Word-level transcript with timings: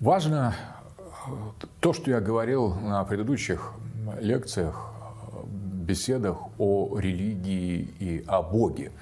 Важно 0.00 0.54
то, 1.80 1.92
что 1.92 2.10
я 2.10 2.20
говорил 2.20 2.74
на 2.74 3.04
предыдущих 3.04 3.72
лекциях, 4.20 4.92
беседах 5.84 6.38
о 6.58 6.98
религии 6.98 7.94
и 8.00 8.24
о 8.26 8.42
Боге. 8.42 8.92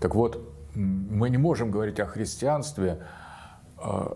Так 0.00 0.14
вот, 0.14 0.40
мы 0.74 1.30
не 1.30 1.36
можем 1.36 1.70
говорить 1.70 2.00
о 2.00 2.06
христианстве, 2.06 3.00
э, 3.82 4.14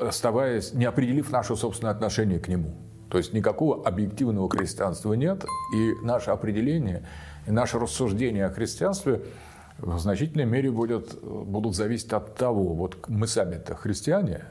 оставаясь, 0.00 0.72
не 0.72 0.86
определив 0.86 1.30
наше 1.30 1.56
собственное 1.56 1.92
отношение 1.92 2.40
к 2.40 2.48
нему. 2.48 2.74
То 3.10 3.18
есть 3.18 3.32
никакого 3.32 3.86
объективного 3.86 4.48
христианства 4.48 5.12
нет, 5.12 5.44
и 5.76 5.92
наше 6.02 6.30
определение, 6.30 7.06
и 7.46 7.52
наше 7.52 7.78
рассуждение 7.78 8.46
о 8.46 8.50
христианстве 8.50 9.22
в 9.78 9.98
значительной 9.98 10.46
мере 10.46 10.70
будет, 10.70 11.16
будут 11.22 11.76
зависеть 11.76 12.12
от 12.12 12.34
того, 12.34 12.74
вот 12.74 13.08
мы 13.08 13.26
сами-то 13.26 13.76
христиане 13.76 14.44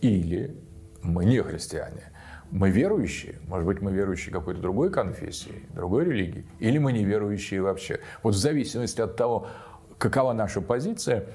или 0.00 0.56
мы 1.02 1.24
не 1.24 1.42
христиане. 1.42 2.12
Мы 2.50 2.70
верующие, 2.70 3.36
может 3.46 3.66
быть, 3.66 3.82
мы 3.82 3.92
верующие 3.92 4.32
какой-то 4.32 4.60
другой 4.60 4.90
конфессии, 4.90 5.66
другой 5.74 6.06
религии, 6.06 6.46
или 6.60 6.78
мы 6.78 6.92
не 6.92 7.04
верующие 7.04 7.60
вообще. 7.60 8.00
Вот 8.22 8.34
в 8.34 8.38
зависимости 8.38 9.00
от 9.02 9.16
того, 9.16 9.48
какова 9.98 10.32
наша 10.32 10.62
позиция, 10.62 11.26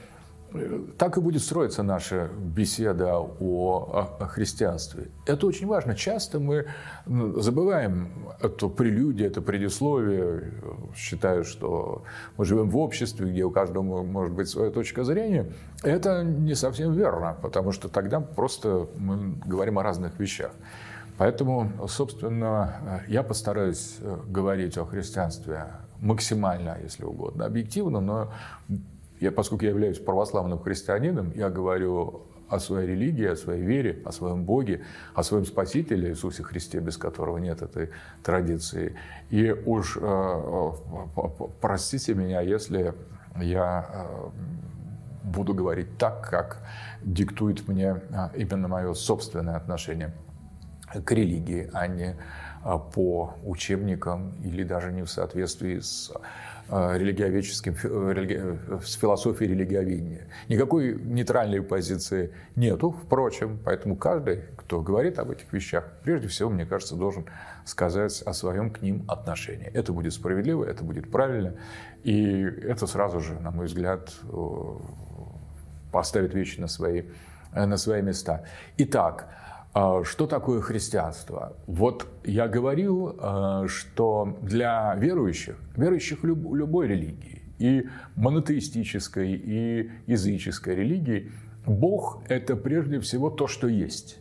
так 0.98 1.17
и 1.17 1.21
будет 1.21 1.41
строиться 1.41 1.84
наша 1.84 2.30
беседа 2.38 3.17
о, 3.17 4.07
христианстве. 4.30 5.07
Это 5.25 5.48
очень 5.48 5.67
важно. 5.67 5.95
Часто 5.95 6.39
мы 6.39 6.67
забываем 7.05 8.09
эту 8.41 8.70
прелюдию, 8.70 9.27
это 9.27 9.41
предисловие, 9.41 10.52
считая, 10.95 11.44
что 11.44 12.03
мы 12.38 12.45
живем 12.45 12.70
в 12.70 12.77
обществе, 12.77 13.30
где 13.30 13.44
у 13.44 13.52
каждого 13.52 14.03
может 14.03 14.34
быть 14.34 14.47
своя 14.47 14.71
точка 14.71 15.03
зрения. 15.03 15.47
Это 15.84 16.23
не 16.23 16.55
совсем 16.55 16.94
верно, 16.94 17.35
потому 17.41 17.72
что 17.72 17.89
тогда 17.89 18.20
просто 18.20 18.88
мы 18.97 19.35
говорим 19.45 19.80
о 19.80 19.83
разных 19.83 20.20
вещах. 20.20 20.52
Поэтому, 21.17 21.72
собственно, 21.88 23.02
я 23.08 23.23
постараюсь 23.23 23.97
говорить 24.27 24.77
о 24.77 24.86
христианстве 24.86 25.67
максимально, 25.99 26.77
если 26.83 27.05
угодно, 27.05 27.45
объективно, 27.45 28.02
но 28.02 28.33
я, 29.23 29.31
поскольку 29.31 29.63
я 29.63 29.69
являюсь 29.71 29.99
православным 29.99 30.59
христианином, 30.59 31.31
я 31.33 31.49
говорю 31.49 32.23
о 32.49 32.59
своей 32.59 32.88
религии, 32.89 33.25
о 33.25 33.35
своей 33.38 33.63
вере, 33.63 34.02
о 34.05 34.11
своем 34.11 34.43
Боге, 34.43 34.83
о 35.15 35.23
своем 35.23 35.45
Спасителе 35.45 36.09
Иисусе 36.09 36.43
Христе, 36.43 36.80
без 36.80 36.97
которого 36.97 37.38
нет 37.38 37.61
этой 37.61 37.89
традиции. 38.21 38.95
И 39.30 39.49
уж 39.52 39.97
э, 39.97 40.02
э 40.02 41.30
простите 41.61 42.13
меня, 42.15 42.41
если 42.41 42.93
я 43.39 43.89
э, 43.89 44.30
буду 45.23 45.53
говорить 45.53 45.97
так, 45.97 46.30
как 46.30 46.58
диктует 47.02 47.65
мне 47.67 48.02
именно 48.35 48.67
мое 48.67 48.93
собственное 48.93 49.55
отношение 49.55 50.13
к 51.05 51.11
религии, 51.11 51.69
а 51.73 51.87
не 51.87 52.17
по 52.93 53.33
учебникам 53.43 54.33
или 54.43 54.63
даже 54.63 54.91
не 54.91 55.03
в 55.03 55.09
соответствии 55.09 55.80
с 55.80 56.11
религиоведческим, 56.73 57.75
э, 57.83 58.57
э, 58.69 58.79
с 58.83 58.93
философией 58.95 59.52
религиоведения. 59.52 60.27
Никакой 60.49 60.95
нейтральной 60.95 61.61
позиции 61.61 62.33
нету, 62.55 62.89
впрочем, 62.91 63.59
поэтому 63.63 63.95
каждый, 63.95 64.41
кто 64.55 64.81
говорит 64.81 65.19
об 65.19 65.30
этих 65.30 65.53
вещах, 65.53 65.85
прежде 66.03 66.27
всего, 66.27 66.49
мне 66.49 66.65
кажется, 66.65 66.95
должен 66.95 67.25
сказать 67.65 68.23
о 68.25 68.33
своем 68.33 68.71
к 68.71 68.81
ним 68.81 69.05
отношении. 69.07 69.67
Это 69.67 69.93
будет 69.93 70.13
справедливо, 70.13 70.65
это 70.65 70.83
будет 70.83 71.11
правильно, 71.11 71.53
и 72.03 72.41
это 72.41 72.87
сразу 72.87 73.19
же, 73.19 73.39
на 73.39 73.52
мой 73.52 73.67
взгляд, 73.67 74.11
поставит 75.91 76.33
вещи 76.33 76.59
на 76.59 76.67
свои, 76.67 77.03
на 77.53 77.77
свои 77.77 78.02
места. 78.02 78.45
Итак, 78.77 79.27
а, 79.30 79.42
что 80.03 80.27
такое 80.27 80.61
христианство? 80.61 81.57
Вот 81.66 82.07
я 82.23 82.47
говорил, 82.47 83.16
а, 83.19 83.67
что 83.67 84.38
для 84.41 84.93
верующих, 84.95 85.55
верующих 85.75 86.23
любой 86.23 86.87
религии, 86.87 87.42
и 87.58 87.87
монотеистической, 88.15 89.33
и 89.33 89.89
языческой 90.05 90.75
религии, 90.75 91.31
Бог– 91.65 92.21
это 92.27 92.55
прежде 92.55 92.99
всего 92.99 93.30
то, 93.30 93.48
что 93.48 93.67
есть. 93.67 94.20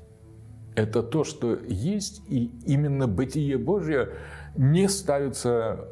Это 0.75 1.03
то, 1.03 1.23
что 1.23 1.55
есть, 1.55 2.23
и 2.29 2.51
именно 2.65 3.07
бытие 3.07 3.59
Божье 3.59 4.11
не 4.57 4.89
ставится 4.89 5.89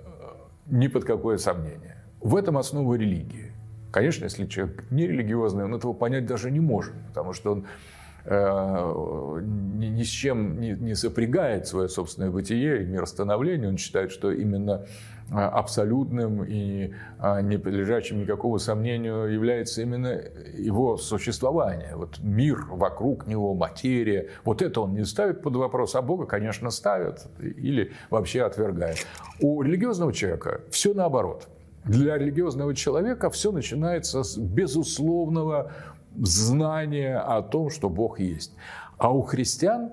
ни 0.66 0.86
под 0.86 1.04
какое 1.04 1.36
сомнение. 1.36 2.02
В 2.20 2.36
этом 2.36 2.56
основа 2.56 2.94
религии. 2.94 3.52
Конечно, 3.90 4.24
если 4.24 4.46
человек 4.46 4.90
нерелигиозный, 4.90 5.64
он 5.64 5.74
этого 5.74 5.92
понять 5.92 6.24
даже 6.24 6.50
не 6.50 6.60
может, 6.60 6.94
потому 7.08 7.32
что 7.32 7.52
он 7.52 7.66
Э, 7.66 7.99
ни, 8.26 9.86
ни 9.86 10.02
с 10.02 10.08
чем 10.08 10.60
не, 10.60 10.72
не 10.72 10.94
сопрягает 10.94 11.66
свое 11.66 11.88
собственное 11.88 12.30
бытие 12.30 12.82
и 12.82 12.86
мир 12.86 13.06
становления. 13.06 13.68
Он 13.68 13.78
считает, 13.78 14.10
что 14.12 14.30
именно 14.30 14.86
э, 15.30 15.34
абсолютным 15.34 16.44
и 16.44 16.92
э, 17.18 17.42
не 17.42 17.58
подлежащим 17.58 18.20
никакого 18.20 18.58
сомнению 18.58 19.32
является 19.32 19.82
именно 19.82 20.20
его 20.56 20.96
существование. 20.96 21.92
Вот 21.94 22.18
мир 22.20 22.66
вокруг 22.70 23.26
него, 23.26 23.54
материя. 23.54 24.28
Вот 24.44 24.62
это 24.62 24.82
он 24.82 24.94
не 24.94 25.04
ставит 25.04 25.42
под 25.42 25.56
вопрос, 25.56 25.94
а 25.94 26.02
Бога, 26.02 26.26
конечно, 26.26 26.70
ставит 26.70 27.26
или 27.40 27.92
вообще 28.10 28.42
отвергает. 28.42 29.06
У 29.40 29.62
религиозного 29.62 30.12
человека 30.12 30.60
все 30.70 30.92
наоборот. 30.94 31.48
Для 31.84 32.18
религиозного 32.18 32.74
человека 32.74 33.30
все 33.30 33.52
начинается 33.52 34.22
с 34.22 34.36
безусловного 34.36 35.72
знание 36.18 37.18
о 37.18 37.42
том, 37.42 37.70
что 37.70 37.88
Бог 37.88 38.20
есть. 38.20 38.52
А 38.98 39.12
у 39.12 39.22
христиан, 39.22 39.90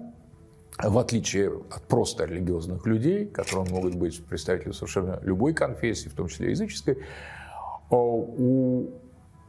в 0.78 0.98
отличие 0.98 1.50
от 1.50 1.88
просто 1.88 2.26
религиозных 2.26 2.86
людей, 2.86 3.26
которые 3.26 3.72
могут 3.72 3.96
быть 3.96 4.24
представители 4.26 4.72
совершенно 4.72 5.20
любой 5.24 5.54
конфессии, 5.54 6.10
в 6.10 6.14
том 6.14 6.28
числе 6.28 6.52
языческой, 6.52 6.98
у 7.90 8.90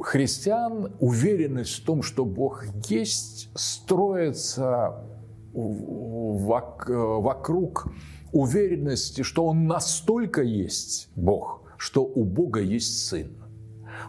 христиан 0.00 0.92
уверенность 1.00 1.82
в 1.82 1.84
том, 1.84 2.02
что 2.02 2.24
Бог 2.24 2.64
есть, 2.88 3.50
строится 3.54 5.04
вокруг 5.52 7.88
уверенности, 8.32 9.22
что 9.22 9.46
Он 9.46 9.66
настолько 9.66 10.42
есть 10.42 11.10
Бог, 11.16 11.62
что 11.78 12.04
у 12.04 12.24
Бога 12.24 12.60
есть 12.60 13.08
Сын. 13.08 13.32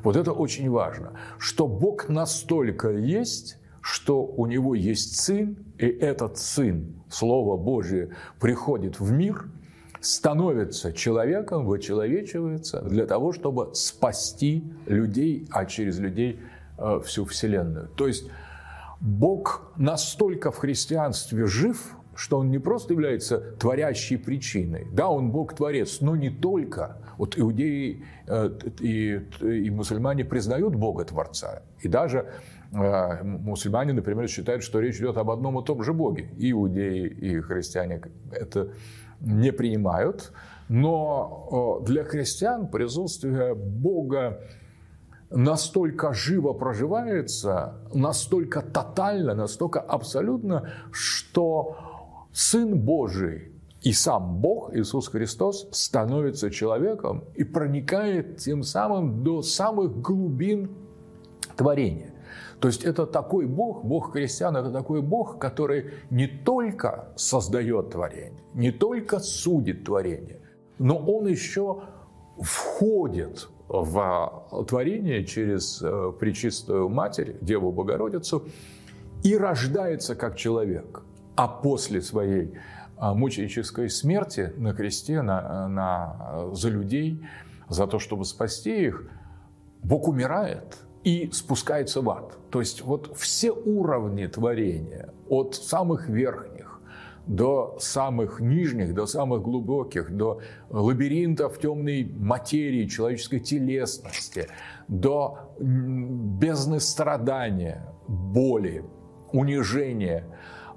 Вот 0.04 0.16
это 0.16 0.32
очень 0.32 0.70
важно, 0.70 1.14
что 1.38 1.68
Бог 1.68 2.10
настолько 2.10 2.90
есть, 2.90 3.58
что 3.82 4.24
у 4.24 4.46
него 4.46 4.76
есть 4.76 5.20
Сын, 5.20 5.58
и 5.78 5.86
этот 5.86 6.38
Сын, 6.38 7.02
Слово 7.10 7.58
Божие, 7.58 8.16
приходит 8.40 9.00
в 9.00 9.12
мир, 9.12 9.46
становится 10.02 10.94
человеком, 10.94 11.66
вычеловечивается 11.66 12.82
для 12.82 13.06
того, 13.06 13.34
чтобы 13.34 13.72
спасти 13.74 14.64
людей, 14.86 15.48
а 15.52 15.66
через 15.66 16.00
людей 16.00 16.40
э, 16.78 17.02
всю 17.06 17.26
Вселенную. 17.26 17.90
То 17.96 18.08
есть 18.08 18.30
Бог 19.02 19.72
настолько 19.78 20.52
в 20.52 20.58
христианстве 20.58 21.46
жив, 21.46 21.96
что 22.20 22.40
он 22.40 22.52
не 22.52 22.60
просто 22.60 22.94
является 22.94 23.40
творящей 23.60 24.18
причиной. 24.18 24.88
Да, 24.92 25.08
он 25.08 25.32
Бог-творец, 25.32 26.02
но 26.02 26.18
не 26.18 26.30
только. 26.30 26.98
Вот 27.18 27.40
иудеи 27.40 28.04
э, 28.28 28.50
и, 28.82 29.22
и 29.42 29.70
мусульмане 29.70 30.26
признают 30.26 30.76
Бога-творца. 30.76 31.62
И 31.80 31.88
даже 31.88 32.26
э, 32.74 33.24
мусульмане, 33.24 33.94
например, 33.94 34.28
считают, 34.28 34.64
что 34.64 34.82
речь 34.82 34.98
идет 34.98 35.16
об 35.16 35.30
одном 35.30 35.62
и 35.62 35.66
том 35.66 35.82
же 35.82 35.94
Боге. 35.94 36.30
И 36.38 36.52
иудеи, 36.52 37.08
и 37.08 37.40
христиане 37.40 38.02
это 38.34 38.74
не 39.22 39.54
принимают. 39.54 40.34
Но 40.68 41.80
э, 41.82 41.86
для 41.86 42.04
христиан 42.04 42.68
присутствие 42.68 43.56
Бога 43.56 44.42
настолько 45.30 46.14
живо 46.14 46.52
проживается, 46.52 47.76
настолько 47.94 48.62
тотально, 48.62 49.36
настолько 49.36 49.80
абсолютно, 49.80 50.70
что 50.92 51.89
Сын 52.40 52.80
Божий 52.80 53.52
и 53.82 53.92
сам 53.92 54.38
Бог, 54.38 54.74
Иисус 54.74 55.10
Христос, 55.10 55.68
становится 55.74 56.50
человеком 56.50 57.26
и 57.36 57.44
проникает 57.44 58.38
тем 58.38 58.64
самым 58.64 59.26
до 59.26 59.42
самых 59.42 60.00
глубин 60.00 60.72
творения. 61.58 62.14
То 62.62 62.70
есть 62.70 62.86
это 62.86 63.06
такой 63.06 63.46
Бог, 63.46 63.84
Бог 63.84 64.14
христиан, 64.14 64.56
это 64.56 64.72
такой 64.72 65.02
Бог, 65.02 65.38
который 65.38 65.96
не 66.10 66.28
только 66.28 67.10
создает 67.18 67.90
творение, 67.90 68.40
не 68.54 68.72
только 68.72 69.20
судит 69.20 69.84
творение, 69.84 70.40
но 70.78 70.98
он 70.98 71.28
еще 71.28 71.82
входит 72.40 73.50
в 73.68 74.66
творение 74.66 75.26
через 75.26 75.82
э, 75.82 76.14
Пречистую 76.18 76.88
Матерь, 76.88 77.36
Деву 77.42 77.74
Богородицу, 77.74 78.46
и 79.24 79.36
рождается 79.36 80.16
как 80.16 80.38
человек– 80.38 81.04
а 81.40 81.48
после 81.48 82.02
своей 82.02 82.52
а, 82.98 83.14
мученической 83.14 83.90
смерти 83.90 84.52
на 84.58 84.74
кресте 84.74 85.22
на, 85.22 85.70
на, 85.70 86.50
за 86.52 86.68
людей, 86.68 87.26
за 87.70 87.88
то, 87.88 87.98
чтобы 87.98 88.26
спасти 88.26 88.88
их, 88.88 89.10
Бог 89.82 90.10
умирает. 90.10 90.78
и 91.06 91.30
спускается 91.32 92.02
в 92.02 92.10
ад. 92.10 92.38
То 92.50 92.60
есть 92.60 92.82
вот 92.82 93.16
все 93.16 93.52
уровни 93.52 94.28
творения, 94.28 95.14
от 95.30 95.56
самых 95.56 96.10
верхних 96.10 96.82
до 97.26 97.78
самых 97.80 98.42
нижних, 98.42 98.94
до 98.94 99.06
самых 99.06 99.42
глубоких, 99.44 100.12
до 100.12 100.42
лабиринтов 100.70 101.58
темной 101.60 102.04
материи, 102.04 102.86
человеческой 102.86 103.40
телесности, 103.40 104.48
до 104.90 105.54
бездны 105.60 106.82
страдания, 106.82 107.86
боли, 108.08 108.84
унижения 109.32 110.26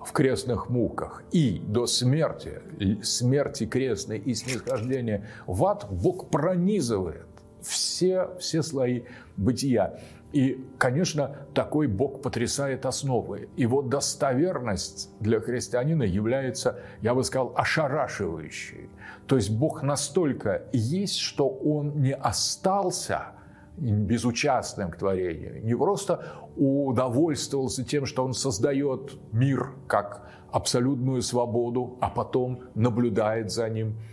в 0.06 0.12
крестных 0.12 0.68
муках 0.68 1.22
и 1.32 1.60
до 1.66 1.86
смерти, 1.86 2.60
смерти 3.02 3.66
крестной 3.66 4.18
и 4.18 4.34
снисхождения 4.34 5.28
в 5.46 5.64
ад, 5.64 5.86
Бог 5.90 6.30
пронизывает 6.30 7.26
все, 7.62 8.30
все 8.38 8.62
слои 8.62 9.02
бытия. 9.36 9.98
И, 10.32 10.64
конечно, 10.78 11.36
такой 11.52 11.86
Бог 11.86 12.22
потрясает 12.22 12.86
основы. 12.86 13.48
Его 13.56 13.82
достоверность 13.82 15.10
для 15.20 15.40
христианина 15.40 16.04
является, 16.04 16.80
я 17.02 17.14
бы 17.14 17.22
сказал, 17.22 17.52
ошарашивающей. 17.54 18.88
То 19.26 19.36
есть 19.36 19.50
Бог 19.50 19.82
настолько 19.82 20.62
есть, 20.72 21.18
что 21.18 21.48
Он 21.48 22.00
не 22.00 22.14
остался 22.14 23.32
безучастным 23.76 24.90
к 24.90 24.96
творению, 24.96 25.64
не 25.64 25.74
просто 25.74 26.24
удовольствовался 26.56 27.84
тем, 27.84 28.06
что 28.06 28.24
Он 28.24 28.34
создает 28.34 29.18
мир 29.32 29.72
как 29.86 30.28
абсолютную 30.50 31.22
свободу, 31.22 31.96
а 32.00 32.10
потом 32.10 32.60
наблюдает 32.74 33.50
за 33.50 33.68
ним– 33.68 33.96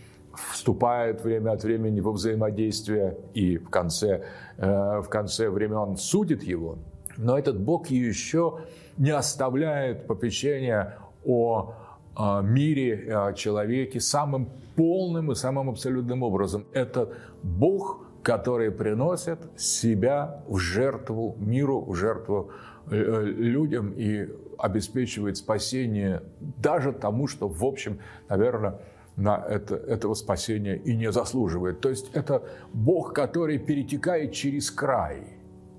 вступает 0.51 1.23
время 1.23 1.51
от 1.51 1.63
времени 1.63 1.99
во 1.99 2.11
взаимодействие 2.11 3.17
и 3.33 3.57
в 3.57 3.69
конце, 3.69 4.23
э, 4.57 5.01
в 5.01 5.09
конце 5.09 5.49
времен 5.49 5.97
судит 5.97 6.43
его. 6.43 6.77
Но 7.17 7.37
этот 7.37 7.59
Бог 7.59 7.87
еще 7.87 8.59
не 8.97 9.11
оставляет 9.11 10.07
попечения 10.07 10.97
о 11.25 11.75
мире, 12.43 13.15
о 13.15 13.33
человеке 13.33 13.99
самым 13.99 14.49
полным 14.75 15.31
и 15.31 15.35
самым 15.35 15.69
абсолютным 15.69 16.23
образом. 16.23 16.65
Это 16.73 17.09
Бог, 17.43 18.05
который 18.23 18.71
приносит 18.71 19.39
себя 19.57 20.43
в 20.47 20.57
жертву 20.57 21.35
миру, 21.39 21.81
в 21.81 21.95
жертву 21.95 22.51
э, 22.89 23.23
людям 23.25 23.93
и 23.95 24.27
обеспечивает 24.57 25.37
спасение 25.37 26.21
даже 26.39 26.91
тому, 26.91 27.27
что, 27.27 27.47
в 27.47 27.63
общем, 27.63 27.99
наверное, 28.27 28.79
на 29.15 29.37
это, 29.37 29.75
этого 29.75 30.13
спасения 30.13 30.77
и 30.77 30.95
не 30.95 31.11
заслуживает. 31.11 31.81
То 31.81 31.89
есть 31.89 32.09
это 32.13 32.43
Бог, 32.73 33.13
который 33.13 33.57
перетекает 33.57 34.33
через 34.33 34.71
край. 34.71 35.23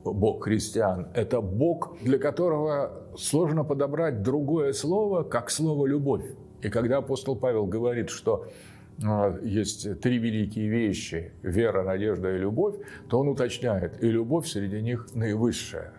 Бог 0.04 0.44
христиан. 0.44 1.08
Это 1.14 1.40
Бог, 1.40 1.96
для 2.02 2.18
которого 2.18 2.90
сложно 3.16 3.64
подобрать 3.64 4.22
другое 4.22 4.72
слово, 4.72 5.22
как 5.24 5.50
слово 5.50 5.86
«любовь». 5.86 6.24
И 6.62 6.68
когда 6.68 6.98
апостол 6.98 7.36
Павел 7.36 7.66
говорит, 7.66 8.10
что 8.10 8.46
есть 9.42 10.00
три 10.00 10.18
великие 10.18 10.68
вещи– 10.68 11.32
вера, 11.42 11.82
надежда 11.82 12.34
и 12.34 12.38
любовь, 12.38 12.76
то 13.08 13.18
он 13.20 13.28
уточняет, 13.28 14.02
и 14.02 14.10
любовь 14.10 14.46
среди 14.46 14.82
них 14.82 15.06
наивысшая. 15.14 15.92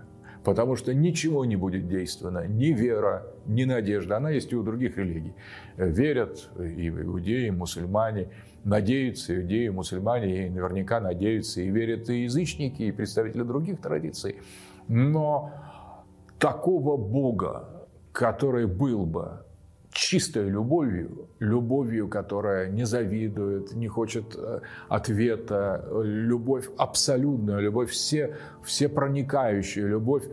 Потому 0.44 0.76
что 0.76 0.94
ничего 0.94 1.46
не 1.46 1.56
будет 1.56 1.88
действовано, 1.88 2.48
ни 2.48 2.68
вера, 2.68 3.28
ни 3.46 3.64
надежда. 3.64 4.18
Она 4.18 4.32
есть 4.32 4.52
и 4.52 4.56
у 4.56 4.64
других 4.64 4.98
религий. 4.98 5.34
Верят 5.78 6.50
и 6.60 6.90
иудеи, 6.90 7.48
и 7.48 7.52
мусульмане, 7.52 8.30
надеются 8.64 9.36
иудеи, 9.36 9.70
мусульмане, 9.70 10.48
и 10.48 10.50
наверняка 10.50 11.00
надеются 11.00 11.62
и 11.62 11.70
верят 11.70 12.10
и 12.10 12.24
язычники, 12.24 12.84
и 12.84 12.92
представители 12.92 13.44
других 13.44 13.82
традиций. 13.82 14.38
Но 14.88 15.52
такого 16.40 16.98
Бога, 16.98 17.88
который 18.12 18.66
был 18.66 19.06
бы 19.06 19.44
чистой 19.92 20.50
любовью, 20.50 21.28
любовью, 21.40 22.08
которая 22.08 22.70
не 22.70 22.86
завидует, 22.86 23.74
не 23.74 23.88
хочет 23.88 24.36
э, 24.36 24.62
ответа, 24.90 25.86
любовь 26.04 26.70
абсолютная, 26.78 27.60
любовь 27.60 27.92
все, 27.92 28.36
все 28.64 28.90
проникающая, 28.90 29.86
любовь 29.88 30.24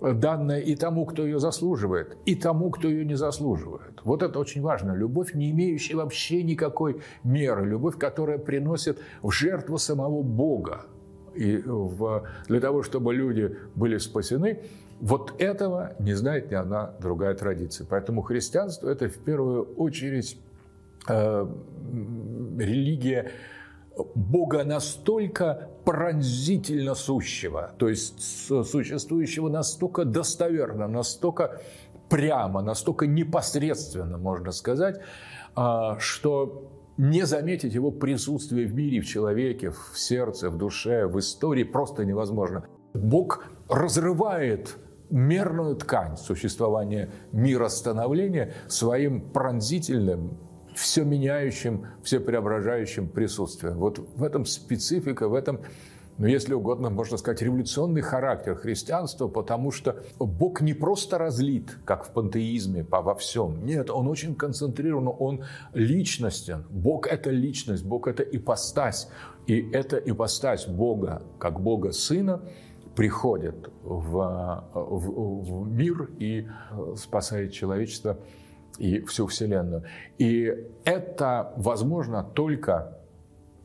данная 0.00 0.60
и 0.60 0.76
тому, 0.76 1.06
кто 1.06 1.24
ее 1.24 1.40
заслуживает, 1.40 2.16
и 2.26 2.34
тому, 2.34 2.70
кто 2.70 2.88
ее 2.88 3.04
не 3.04 3.16
заслуживает. 3.16 4.00
Вот 4.04 4.22
это 4.22 4.38
очень 4.38 4.62
важно. 4.62 4.92
Любовь, 4.92 5.34
не 5.34 5.50
имеющая 5.50 5.96
вообще 5.96 6.42
никакой 6.42 7.00
меры, 7.24 7.66
любовь, 7.66 7.96
которая 7.98 8.38
приносит 8.38 8.98
в 9.22 9.30
жертву 9.30 9.78
самого 9.78 10.22
Бога. 10.22 10.86
И 11.34 11.62
в, 11.64 12.26
для 12.48 12.60
того, 12.60 12.82
чтобы 12.82 13.14
люди 13.14 13.56
были 13.74 13.98
спасены, 13.98 14.60
вот 15.00 15.40
этого 15.40 15.94
не 15.98 16.14
знает 16.14 16.50
ни 16.50 16.54
одна 16.54 16.92
другая 17.00 17.34
традиция. 17.34 17.86
Поэтому 17.88 18.22
христианство– 18.22 18.88
это 18.90 19.08
в 19.08 19.18
первую 19.18 19.74
очередь 19.76 20.38
э, 21.08 21.46
религия 22.58 23.30
Бога 24.14 24.64
настолько 24.64 25.70
пронзительно 25.84 26.94
сущего, 26.94 27.72
то 27.78 27.88
есть 27.88 28.20
существующего 28.20 29.48
настолько 29.48 30.04
достоверно, 30.04 30.86
настолько 30.86 31.60
прямо, 32.10 32.60
настолько 32.60 33.06
непосредственно, 33.06 34.18
можно 34.18 34.52
сказать, 34.52 35.00
э, 35.56 35.94
что 35.98 36.70
не 36.98 37.26
заметить 37.26 37.74
его 37.74 37.90
присутствие 37.90 38.66
в 38.66 38.74
мире, 38.74 39.00
в 39.00 39.06
человеке, 39.06 39.70
в 39.70 39.92
сердце, 39.98 40.50
в 40.50 40.56
душе, 40.56 41.06
в 41.06 41.18
истории 41.18 41.64
просто 41.64 42.04
невозможно. 42.04 42.66
Бог 42.94 43.44
разрывает 43.68 44.76
мерную 45.10 45.76
ткань 45.76 46.16
существования 46.16 47.10
мира 47.32 47.68
становления 47.68 48.54
своим 48.68 49.20
пронзительным, 49.20 50.38
все 50.74 51.04
меняющим, 51.04 51.86
все 52.02 52.20
преображающим 52.20 53.08
присутствием. 53.08 53.78
Вот 53.78 53.98
в 53.98 54.22
этом 54.22 54.44
специфика, 54.44 55.28
в 55.28 55.34
этом 55.34 55.60
ну, 56.18 56.26
если 56.26 56.54
угодно, 56.54 56.88
можно 56.88 57.18
сказать, 57.18 57.42
революционный 57.42 58.00
характер 58.00 58.54
христианства, 58.54 59.28
потому 59.28 59.70
что 59.70 60.02
Бог 60.18 60.62
не 60.62 60.72
просто 60.72 61.18
разлит, 61.18 61.76
как 61.84 62.06
в 62.06 62.10
пантеизме, 62.12 62.86
во 62.88 63.14
всем. 63.14 63.66
Нет, 63.66 63.90
Он 63.90 64.08
очень 64.08 64.34
концентрирован, 64.34 65.14
Он 65.18 65.44
личностен. 65.74 66.64
Бог– 66.70 67.06
это 67.10 67.28
личность, 67.28 67.84
Бог– 67.84 68.08
это 68.08 68.22
ипостась. 68.22 69.08
И 69.46 69.70
эта 69.72 69.98
ипостась 69.98 70.66
Бога, 70.66 71.22
как 71.38 71.60
Бога 71.60 71.92
Сына– 71.92 72.40
приходит 72.96 73.70
в, 73.82 74.64
в, 74.72 75.42
в 75.42 75.68
мир 75.68 76.08
и 76.18 76.48
э, 76.48 76.94
спасает 76.96 77.52
человечество 77.52 78.18
и 78.78 79.00
всю 79.02 79.26
Вселенную. 79.26 79.84
И 80.18 80.52
это 80.84 81.52
возможно 81.56 82.24
только 82.24 82.96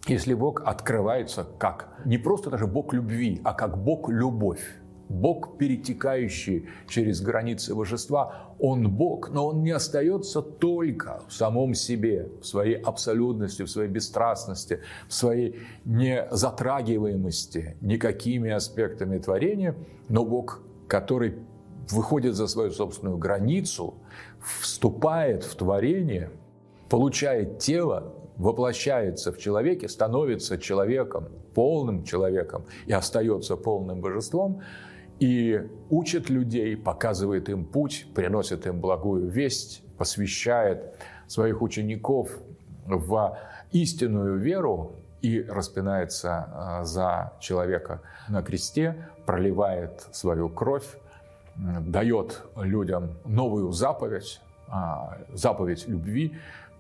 если 0.08 0.34
Бог 0.34 0.64
открывается 0.66 1.46
как 1.60 1.90
не 2.06 2.18
просто 2.18 2.50
даже 2.50 2.68
Бог 2.68 2.94
любви, 2.94 3.40
а 3.44 3.54
как 3.54 3.78
Бог 3.78 4.10
любовь. 4.10 4.81
Бог, 5.12 5.58
перетекающий 5.58 6.70
через 6.88 7.22
границы 7.22 7.76
божества, 7.76 8.54
Он 8.60 8.90
Бог, 8.90 9.30
но 9.30 9.48
Он 9.48 9.62
не 9.62 9.72
остается 9.72 10.42
только 10.42 11.22
в 11.28 11.34
самом 11.34 11.74
себе, 11.74 12.30
в 12.42 12.46
своей 12.46 12.76
абсолютности, 12.76 13.64
в 13.64 13.70
своей 13.70 13.90
бесстрастности, 13.90 14.80
в 15.10 15.14
своей 15.14 15.60
незатрагиваемости 15.86 17.76
никакими 17.82 18.52
аспектами 18.52 19.20
творения, 19.20 19.76
но 20.08 20.26
Бог, 20.26 20.62
который 20.88 21.36
выходит 21.90 22.36
за 22.36 22.48
свою 22.48 22.72
собственную 22.72 23.18
границу, 23.18 23.96
вступает 24.62 25.44
в 25.44 25.56
творение, 25.56 26.32
получает 26.90 27.60
тело, 27.60 28.14
воплощается 28.38 29.34
в 29.34 29.38
человеке, 29.38 29.90
становится 29.90 30.58
человеком, 30.58 31.28
полным 31.54 32.06
человеком 32.06 32.64
и 32.86 32.94
остается 32.94 33.58
полным 33.58 34.00
божеством– 34.00 34.62
и 35.22 35.70
учит 35.92 36.32
людей, 36.32 36.76
показывает 36.76 37.48
им 37.48 37.64
путь, 37.64 38.08
приносит 38.16 38.66
им 38.66 38.82
благую 38.82 39.30
весть, 39.30 39.84
посвящает 39.96 40.96
своих 41.28 41.62
учеников 41.62 42.40
в 42.88 43.38
истинную 43.72 44.40
веру 44.40 44.96
и 45.22 45.44
распинается 45.44 46.50
а, 46.52 46.84
за 46.86 47.34
человека 47.40 48.02
на 48.30 48.42
кресте, 48.42 49.10
проливает 49.28 50.08
свою 50.12 50.50
кровь, 50.50 50.88
дает 51.56 52.42
людям 52.58 53.12
новую 53.24 53.72
заповедь, 53.74 54.42
а, 54.70 55.20
заповедь 55.32 55.88
любви, 55.88 56.36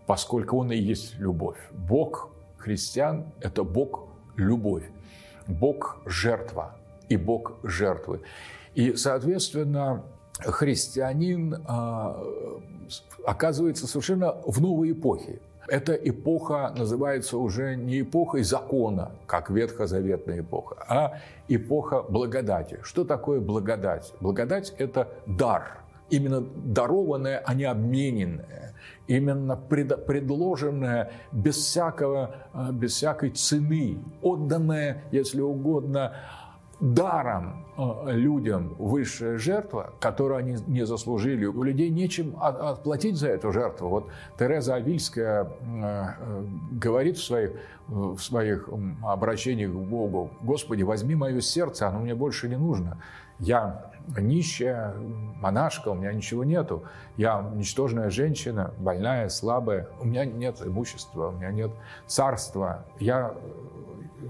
поскольку 0.07 0.57
он 0.57 0.71
и 0.71 0.77
есть 0.77 1.19
любовь. 1.19 1.59
Бог 1.73 2.31
христиан– 2.57 3.25
это 3.39 3.63
Бог 3.63 4.07
любовь, 4.35 4.89
Бог 5.45 6.01
жертва, 6.07 6.75
и 7.11 7.17
Бог 7.17 7.59
жертвы. 7.63 8.21
И, 8.73 8.95
соответственно, 8.95 10.03
христианин 10.39 11.61
а, 11.67 12.17
оказывается 13.25 13.85
совершенно 13.85 14.35
в 14.45 14.61
новой 14.61 14.93
эпохе. 14.93 15.41
Эта 15.67 15.93
эпоха 15.93 16.73
называется 16.75 17.37
уже 17.37 17.75
не 17.75 18.01
эпохой 18.01 18.43
закона, 18.43 19.11
как 19.27 19.49
ветхозаветная 19.49 20.39
эпоха, 20.39 20.75
а 20.87 21.19
эпоха 21.47 22.01
благодати. 22.01 22.79
Что 22.81 23.03
такое 23.03 23.39
благодать? 23.39 24.13
Благодать– 24.21 24.73
это 24.77 25.09
дар, 25.25 25.79
именно 26.09 26.41
дарованное, 26.41 27.43
а 27.45 27.53
не 27.53 27.65
обмененное, 27.65 28.73
именно 29.07 29.55
пред, 29.55 30.05
предложенное 30.05 31.11
без, 31.31 31.57
всякого, 31.57 32.35
э, 32.53 32.71
без 32.71 32.93
всякой 32.93 33.29
цены, 33.31 33.99
отданное, 34.21 35.03
если 35.11 35.41
угодно, 35.41 36.13
даром 36.81 37.63
э, 37.77 38.11
людям 38.11 38.75
высшая 38.79 39.37
жертва, 39.37 39.93
которую 39.99 40.39
они 40.39 40.57
не 40.67 40.85
заслужили. 40.85 41.45
У 41.45 41.61
людей 41.63 41.89
нечем 41.89 42.35
отплатить 42.41 43.17
за 43.17 43.29
эту 43.29 43.51
жертву. 43.51 43.87
Вот 43.87 44.09
Тереза 44.37 44.75
Авильская 44.75 45.47
э, 45.61 46.43
говорит 46.71 47.17
в 47.17 47.23
своих, 47.23 47.51
в 47.87 48.19
своих 48.19 48.67
обращениях 49.03 49.71
к 49.71 49.75
Богу, 49.75 50.31
«Господи, 50.41 50.81
возьми 50.81 51.13
мое 51.13 51.39
сердце, 51.41 51.87
оно 51.87 51.99
мне 51.99 52.15
больше 52.15 52.49
не 52.49 52.57
нужно. 52.57 52.97
Я 53.37 53.91
нищая 54.17 54.93
монашка, 55.39 55.89
у 55.89 55.95
меня 55.95 56.13
ничего 56.13 56.43
нету. 56.43 56.83
Я 57.17 57.41
ничтожная 57.55 58.09
женщина, 58.09 58.73
больная, 58.77 59.29
слабая. 59.29 59.87
У 59.99 60.05
меня 60.05 60.25
нет 60.25 60.61
имущества, 60.63 61.29
у 61.29 61.31
меня 61.31 61.51
нет 61.51 61.71
царства. 62.07 62.85
Я 62.99 63.33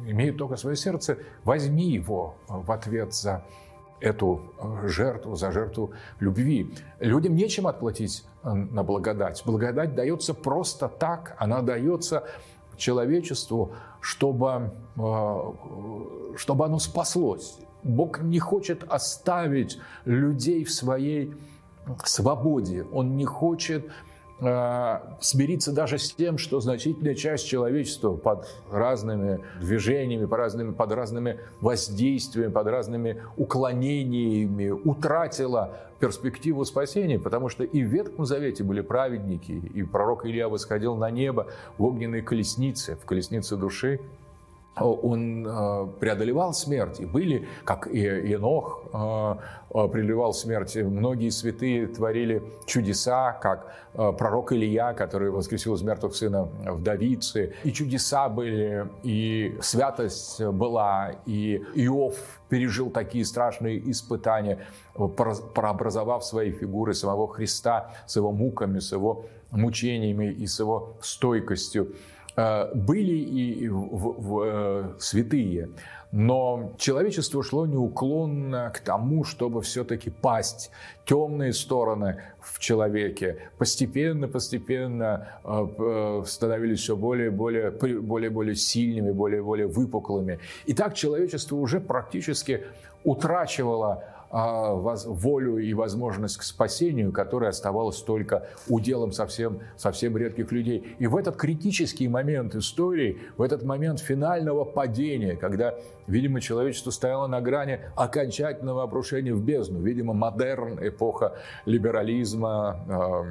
имею 0.08 0.34
только 0.36 0.56
свое 0.56 0.76
сердце. 0.76 1.18
Возьми 1.44 1.92
его 1.92 2.36
в 2.48 2.72
ответ 2.72 3.14
за 3.14 3.44
эту 4.00 4.42
жертву, 4.84 5.36
за 5.36 5.52
жертву 5.52 5.92
любви. 6.20 6.74
Людям 7.00 7.36
нечем 7.36 7.68
отплатить 7.68 8.26
на 8.44 8.84
благодать. 8.84 9.42
Благодать 9.46 9.96
дается 9.96 10.34
просто 10.34 10.88
так. 10.88 11.36
Она 11.38 11.62
дается 11.62 12.24
человечеству, 12.78 13.74
чтобы, 14.02 14.72
э, 14.98 15.52
чтобы 16.36 16.66
оно 16.66 16.80
спаслось. 16.80 17.60
Бог 17.84 18.22
не 18.22 18.40
хочет 18.40 18.84
оставить 18.92 19.80
людей 20.06 20.64
в 20.64 20.72
своей 20.72 21.34
свободе. 22.04 22.86
Он 22.92 23.16
не 23.16 23.26
хочет 23.26 23.86
э, 23.86 23.90
смириться 24.42 25.72
даже 25.72 26.00
с 26.00 26.12
тем, 26.14 26.40
что 26.40 26.60
значительная 26.62 27.14
часть 27.14 27.46
человечества 27.48 28.16
под 28.16 28.48
разными 28.72 29.40
движениями, 29.60 30.26
под 30.26 30.40
разными, 30.40 30.72
под 30.72 30.92
разными 30.94 31.40
воздействиями, 31.60 32.52
под 32.52 32.68
разными 32.68 33.22
уклонениями 33.38 34.70
утратила 34.70 35.78
перспективу 36.00 36.66
спасения, 36.66 37.20
потому 37.20 37.50
что 37.50 37.64
и 37.64 37.84
в 37.84 37.88
Ветхом 37.88 38.26
Завете 38.26 38.64
были 38.64 38.82
праведники, 38.82 39.52
и 39.52 39.84
пророк 39.84 40.26
Илья 40.26 40.50
восходил 40.50 40.96
на 40.96 41.12
небо 41.12 41.48
в 41.78 41.84
огненной 41.84 42.24
колеснице, 42.24 42.96
в 42.96 43.06
колеснице 43.06 43.56
души, 43.56 44.00
он 44.76 45.46
э, 45.46 45.88
преодолевал 46.00 46.54
смерть. 46.54 47.00
И 47.00 47.06
были, 47.06 47.48
как 47.66 47.88
и 47.88 48.00
Енох 48.00 48.84
э, 48.94 49.36
э, 49.70 49.88
преодолевал 49.90 50.34
смерть, 50.34 50.76
многие 50.76 51.30
святые 51.30 51.88
творили 51.88 52.42
чудеса, 52.66 53.34
как 53.34 53.76
пророк 53.94 54.54
Илья, 54.54 54.94
который 54.94 55.32
воскресил 55.32 55.74
из 55.76 55.82
мертвых 55.82 56.16
сына 56.16 56.48
вдовицы. 56.66 57.54
И 57.66 57.74
чудеса 57.74 58.30
были, 58.30 58.88
и 59.04 59.58
святость 59.60 60.42
была, 60.42 61.16
и 61.26 61.62
Иов 61.76 62.16
пережил 62.48 62.90
такие 62.90 63.26
страшные 63.26 63.92
испытания, 63.92 64.66
прообразовав 64.94 66.24
свои 66.24 66.52
фигуры 66.52 66.94
самого 66.94 67.28
Христа 67.28 67.92
с 68.08 68.16
его 68.16 68.32
муками, 68.32 68.80
с 68.80 68.94
его 68.94 69.26
мучениями 69.52 70.32
и 70.32 70.48
с 70.48 70.60
его 70.60 70.96
стойкостью. 71.02 71.94
Э, 72.36 72.74
были 72.74 73.14
и 73.14 73.68
в, 73.68 73.76
в, 73.78 74.42
э, 74.46 74.94
святые, 75.00 75.70
но 76.14 76.72
человечество 76.78 77.44
шло 77.44 77.66
неуклонно 77.66 78.72
к 78.74 78.80
тому, 78.80 79.26
чтобы 79.26 79.62
все-таки 79.62 80.10
пасть 80.10 80.72
темные 81.06 81.52
стороны 81.52 82.22
в 82.40 82.60
человеке 82.60 83.50
постепенно, 83.58 84.30
постепенно 84.30 85.28
э, 85.44 86.24
становились 86.26 86.80
все 86.80 86.96
более 86.96 87.32
более, 87.32 87.72
более, 87.72 88.30
более 88.30 88.56
сильными, 88.56 89.12
более, 89.12 89.44
более 89.44 89.68
выпуклыми. 89.68 90.40
И 90.66 90.74
так 90.74 90.96
человечество 90.96 91.58
уже 91.58 91.82
практически 91.82 92.64
утрачивало 93.04 94.06
волю 94.32 95.58
и 95.58 95.74
возможность 95.74 96.38
к 96.38 96.44
спасению, 96.44 97.12
которая 97.12 97.50
оставалась 97.50 98.02
только 98.02 98.48
уделом 98.68 99.12
совсем, 99.12 99.60
совсем 99.78 100.16
редких 100.18 100.52
людей. 100.52 100.96
И 101.00 101.08
в 101.08 101.18
этот 101.18 101.36
критический 101.36 102.08
момент 102.08 102.56
истории, 102.56 103.20
в 103.38 103.42
этот 103.42 103.64
момент 103.64 104.00
финального 104.00 104.64
падения, 104.64 105.36
когда, 105.36 105.76
видимо, 106.08 106.40
человечество 106.40 106.92
стояло 106.92 107.28
на 107.28 107.42
грани 107.42 107.82
окончательного 107.96 108.84
обрушения 108.84 109.34
в 109.34 109.44
бездну, 109.44 109.82
видимо, 109.82 110.14
модерн, 110.14 110.80
эпоха 110.82 111.38
либерализма, 111.66 112.80
а, 112.88 113.26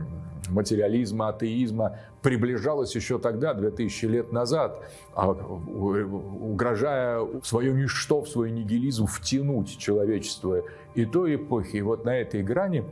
материализма, 0.50 1.28
атеизма 1.28 1.98
приближалась 2.22 2.94
еще 2.94 3.18
тогда, 3.18 3.54
2000 3.54 4.04
лет 4.06 4.32
назад, 4.32 4.82
а, 5.14 5.30
угрожая 5.30 7.20
в 7.20 7.44
свое 7.44 7.72
ничто, 7.72 8.22
в 8.22 8.28
свой 8.28 8.50
нигилизм 8.50 9.06
втянуть 9.06 9.78
человечество 9.78 10.62
и 10.94 11.04
той 11.04 11.36
эпохи. 11.36 11.76
И 11.76 11.82
вот 11.82 12.04
на 12.04 12.16
этой 12.16 12.42
грани 12.42 12.84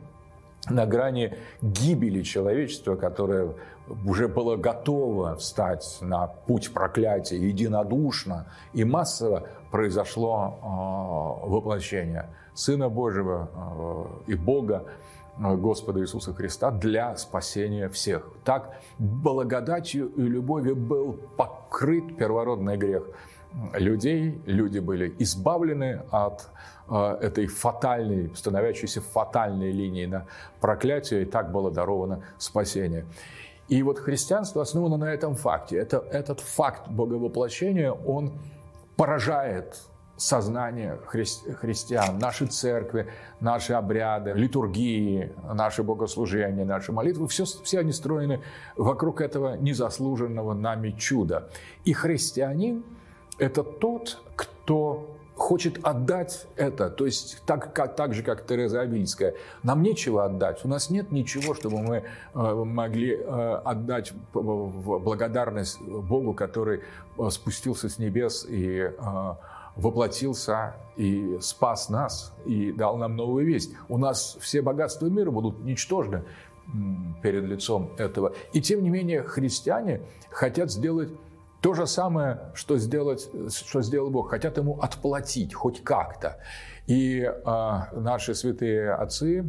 на 0.71 0.87
грани 0.87 1.35
гибели 1.63 2.23
человечества, 2.23 2.97
которое 2.97 3.55
уже 4.05 4.29
было 4.29 4.57
готово 4.57 5.37
встать 5.37 5.99
на 6.01 6.27
путь 6.27 6.73
проклятия 6.73 7.39
единодушно 7.39 8.47
и 8.75 8.85
массово, 8.85 9.49
произошло 9.71 10.59
э, 11.45 11.49
воплощение 11.49 12.27
Сына 12.55 12.89
Божьего 12.89 13.49
э, 14.27 14.33
и 14.33 14.35
Бога 14.35 14.85
Господа 15.39 16.01
Иисуса 16.01 16.35
Христа 16.35 16.71
для 16.71 17.17
спасения 17.17 17.89
всех. 17.89 18.29
Так 18.45 18.81
благодатью 18.99 20.09
и 20.09 20.23
любовью 20.23 20.77
был 20.77 21.13
покрыт 21.37 22.17
первородный 22.17 22.77
грех 22.77 23.05
людей. 23.75 24.41
Люди 24.47 24.79
были 24.79 25.15
избавлены 25.19 26.03
от 26.11 26.49
э, 26.89 27.19
этой 27.21 27.47
фатальной, 27.47 28.33
становящейся 28.35 29.01
фатальной 29.01 29.73
линии 29.73 30.07
на 30.07 30.27
проклятие, 30.61 31.23
и 31.23 31.25
так 31.25 31.53
было 31.53 31.71
даровано 31.71 32.23
спасение. 32.39 33.07
И 33.69 33.83
вот 33.83 33.99
христианство 33.99 34.63
основано 34.63 34.97
на 34.97 35.13
этом 35.13 35.35
факте. 35.35 35.77
Это, 35.77 35.99
этот 36.11 36.41
факт 36.41 36.89
боговоплощения, 36.89 37.93
он 37.93 38.33
поражает 38.97 39.83
сознание 40.19 40.99
хри- 41.11 41.55
христиан, 41.55 42.19
наши 42.19 42.47
церкви, 42.47 43.07
наши 43.41 43.73
обряды, 43.73 44.33
литургии, 44.33 45.33
наши 45.55 45.83
богослужения, 45.83 46.65
наши 46.65 46.93
молитвы, 46.93 47.29
все, 47.29 47.45
все 47.45 47.79
они 47.79 47.93
строены 47.93 48.43
вокруг 48.77 49.21
этого 49.21 49.57
незаслуженного 49.57 50.53
нами 50.53 50.91
чуда. 50.91 51.49
И 51.85 51.93
христианин– 51.93 52.85
это 53.39 53.63
тот, 53.63 54.21
кто 54.35 55.15
хочет 55.37 55.79
отдать 55.85 56.47
это, 56.57 56.91
то 56.91 57.07
есть 57.07 57.41
так, 57.47 57.73
как, 57.73 57.95
так 57.95 58.13
же, 58.13 58.25
как 58.25 58.45
Тереза 58.45 58.81
Авильская. 58.81 59.35
Нам 59.63 59.83
нечего 59.83 60.25
отдать, 60.25 60.65
у 60.65 60.69
нас 60.69 60.91
нет 60.91 61.13
ничего, 61.13 61.55
чтобы 61.55 61.79
мы 61.79 61.97
э, 62.35 62.65
могли 62.65 63.15
э, 63.15 63.61
отдать 63.65 64.13
благодарность 64.35 65.81
Богу, 65.81 66.35
который 66.35 66.81
э, 67.19 67.31
спустился 67.31 67.89
с 67.89 67.99
небес 67.99 68.45
и 68.49 68.91
э, 68.91 69.35
воплотился 69.79 70.75
и 70.97 71.39
спас 71.41 71.89
нас, 71.89 72.35
и 72.45 72.73
дал 72.73 72.99
нам 72.99 73.17
новую 73.17 73.47
весть. 73.47 73.73
У 73.89 73.97
нас 73.97 74.37
все 74.41 74.61
богатства 74.61 75.07
мира 75.07 75.31
будут 75.31 75.61
ничтожны 75.61 76.25
перед 77.23 77.45
лицом 77.45 77.93
этого. 77.97 78.35
И 78.53 78.61
тем 78.61 78.83
не 78.83 78.91
менее 78.91 79.23
христиане 79.23 80.03
хотят 80.31 80.71
сделать 80.71 81.11
то 81.61 81.75
же 81.75 81.87
самое, 81.87 82.51
что, 82.55 82.77
сделать, 82.77 83.29
что 83.51 83.83
сделал 83.83 84.11
Бог. 84.11 84.31
Хотят 84.31 84.59
ему 84.59 84.79
отплатить 84.81 85.55
хоть 85.55 85.83
как-то. 85.83 86.39
И 86.87 87.25
а, 87.45 87.89
наши 87.93 88.35
святые 88.35 88.93
отцы, 88.93 89.45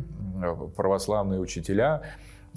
православные 0.76 1.40
учителя, 1.40 2.04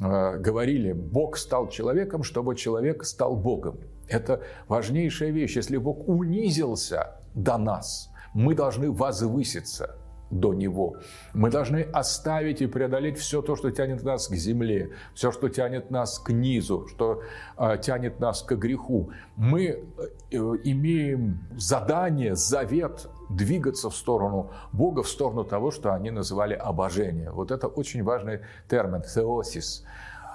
а, 0.00 0.36
говорили, 0.36 0.92
Бог 0.92 1.36
стал 1.36 1.68
человеком, 1.68 2.22
чтобы 2.22 2.54
человек 2.54 3.04
стал 3.04 3.36
Богом. 3.36 3.80
Это 4.08 4.42
важнейшая 4.68 5.30
вещь. 5.30 5.56
Если 5.56 5.76
Бог 5.76 6.08
унизился 6.08 7.21
до 7.34 7.58
нас. 7.58 8.10
Мы 8.34 8.54
должны 8.54 8.90
возвыситься 8.90 9.96
до 10.32 10.54
Него. 10.54 10.96
Мы 11.34 11.50
должны 11.50 11.82
оставить 11.92 12.62
и 12.62 12.66
преодолеть 12.66 13.18
все 13.18 13.42
то, 13.42 13.54
что 13.54 13.70
тянет 13.70 14.02
нас 14.02 14.28
к 14.28 14.34
земле, 14.34 14.90
все, 15.14 15.30
что 15.30 15.48
тянет 15.48 15.90
нас 15.90 16.18
к 16.18 16.32
низу, 16.32 16.86
что 16.88 17.22
э, 17.58 17.76
тянет 17.80 18.18
нас 18.18 18.42
к 18.42 18.56
греху. 18.56 19.10
Мы 19.36 19.64
э, 19.66 20.36
имеем 20.64 21.46
задание, 21.56 22.34
завет 22.34 23.08
двигаться 23.28 23.90
в 23.90 23.96
сторону 23.96 24.50
Бога, 24.72 25.02
в 25.02 25.08
сторону 25.08 25.44
того, 25.44 25.70
что 25.70 25.92
они 25.92 26.10
называли 26.10 26.54
обожение. 26.54 27.30
Вот 27.30 27.50
это 27.50 27.66
очень 27.66 28.02
важный 28.02 28.40
термин– 28.68 29.02
теосис. 29.14 29.84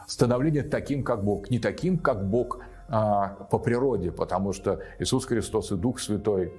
становление 0.06 0.63
таким, 0.63 1.04
как 1.04 1.24
Бог. 1.24 1.50
Не 1.50 1.60
таким, 1.60 1.98
как 1.98 2.30
Бог 2.30 2.60
по 2.88 3.60
природе, 3.60 4.12
потому 4.12 4.53
что 4.53 4.79
Иисус 5.00 5.25
Христос 5.25 5.72
и 5.72 5.75
Дух 5.75 6.00
Святой 6.00 6.53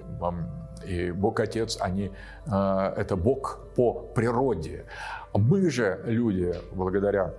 и 0.85 1.11
Бог 1.11 1.39
Отец, 1.39 1.77
они, 1.81 2.11
а, 2.47 2.93
это 2.95 3.15
Бог 3.15 3.59
по 3.75 3.93
природе. 3.93 4.85
Мы 5.33 5.69
же, 5.69 6.01
люди, 6.05 6.53
благодаря 6.71 7.33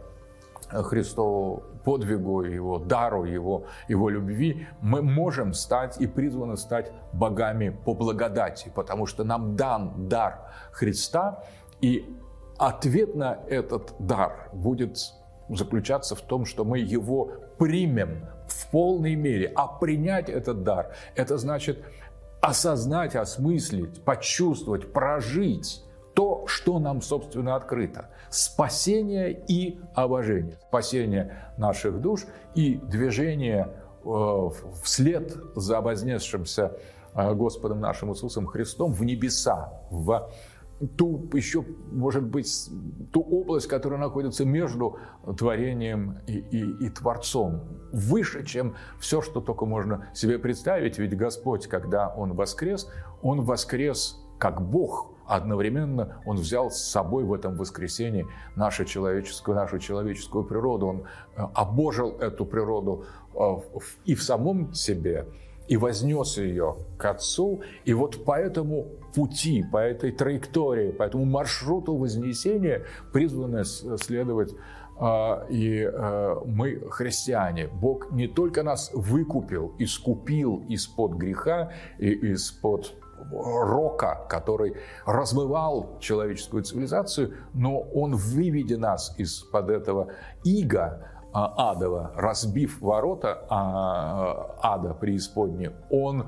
Христову 0.69 1.65
подвигу, 1.85 2.43
его 2.43 2.79
дару, 2.79 3.25
его, 3.25 3.65
его 3.89 4.09
любви, 4.09 4.67
мы 4.81 5.03
можем 5.03 5.55
стать 5.55 6.01
и 6.01 6.07
призваны 6.07 6.57
стать 6.57 6.93
богами 7.13 7.71
по 7.71 7.95
благодати, 7.95 8.71
потому 8.75 9.07
что 9.07 9.25
нам 9.25 9.57
дан 9.57 10.09
дар 10.09 10.53
Христа, 10.73 11.43
и 11.81 12.17
ответ 12.59 13.15
на 13.15 13.39
этот 13.49 13.95
дар 13.99 14.51
будет 14.53 14.99
заключаться 15.49 16.15
в 16.15 16.21
том, 16.21 16.45
что 16.45 16.65
мы 16.65 16.79
его 16.79 17.33
примем 17.59 18.27
в 18.51 18.71
полной 18.71 19.15
мере. 19.15 19.53
А 19.55 19.67
принять 19.67 20.29
этот 20.29 20.63
дар– 20.63 20.95
это 21.15 21.39
значит 21.39 21.83
осознать, 22.41 23.17
осмыслить, 23.17 24.03
почувствовать, 24.03 24.93
прожить 24.93 25.85
то, 26.15 26.45
что 26.47 26.79
нам, 26.79 27.03
собственно, 27.03 27.55
открыто. 27.55 28.09
Спасение 28.31 29.33
и 29.49 29.81
обожение. 29.95 30.59
Спасение 30.69 31.53
наших 31.57 32.01
душ 32.01 32.27
и 32.55 32.77
движение 32.77 33.69
э, 34.05 34.51
вслед 34.83 35.37
за 35.55 35.81
вознесшимся 35.81 36.77
э, 37.15 37.35
Господом 37.35 37.81
нашим 37.81 38.13
Иисусом 38.13 38.47
Христом 38.47 38.93
в 38.93 39.05
небеса, 39.05 39.73
в 39.91 40.31
ту 40.97 41.29
еще, 41.33 41.65
может 41.93 42.25
быть, 42.25 42.71
ту 43.13 43.21
область, 43.21 43.67
которая 43.67 44.01
находится 44.01 44.45
между 44.45 44.99
творением 45.37 46.19
и, 46.27 46.39
и, 46.39 46.87
и 46.87 46.89
Творцом, 46.89 47.63
выше, 47.93 48.45
чем 48.45 48.75
все, 48.99 49.21
что 49.21 49.41
только 49.41 49.67
можно 49.67 50.09
себе 50.15 50.39
представить. 50.39 50.99
Ведь 50.99 51.17
Господь, 51.17 51.67
когда 51.67 52.09
Он 52.09 52.33
воскрес, 52.33 52.91
Он 53.23 53.43
воскрес 53.43 54.25
как 54.39 54.63
Бог, 54.63 55.13
одновременно 55.27 56.21
Он 56.25 56.37
взял 56.37 56.71
с 56.71 56.83
собой 56.83 57.25
в 57.25 57.33
этом 57.33 57.57
воскресении 57.57 58.27
нашу 58.57 58.85
человеческую, 58.85 59.57
нашу 59.57 59.79
человеческую 59.79 60.45
природу. 60.45 60.87
Он 60.87 61.03
э, 61.37 61.47
обожил 61.55 62.17
эту 62.19 62.47
природу 62.47 63.05
э, 63.35 63.39
и 64.07 64.15
в 64.15 64.23
самом 64.23 64.73
себе, 64.73 65.27
и 65.71 65.77
вознес 65.77 66.37
ее 66.37 66.77
к 66.99 67.05
Отцу. 67.05 67.63
И 67.85 67.95
вот 67.95 68.25
по 68.25 68.37
этому 68.37 68.89
пути, 69.15 69.65
по 69.73 69.79
этой 69.79 70.11
траектории, 70.11 70.91
по 70.91 71.05
этому 71.05 71.25
маршруту 71.25 71.97
вознесения 71.97 72.83
призваны 73.13 73.65
следовать 73.65 74.53
а, 74.99 75.47
и 75.49 75.83
э, 75.83 76.35
мы 76.45 76.83
христиане. 76.91 77.69
Бог 77.69 78.11
не 78.11 78.27
только 78.27 78.65
нас 78.65 78.91
выкупил, 78.93 79.73
искупил 79.79 80.65
из-под 80.69 81.13
греха 81.13 81.71
и 81.99 82.11
из-под 82.33 82.93
рока, 83.31 84.27
который 84.29 84.75
размывал 85.07 85.99
человеческую 86.01 86.65
цивилизацию, 86.65 87.35
но 87.55 87.81
он, 87.81 88.17
выведя 88.17 88.79
нас 88.79 89.15
из-под 89.19 89.71
этого 89.71 90.09
ига, 90.43 90.85
а, 90.85 91.10
адова, 91.33 92.13
разбив 92.17 92.81
ворота 92.81 93.45
а, 93.49 94.57
ада 94.63 94.95
преисподней, 94.95 95.71
он 95.91 96.27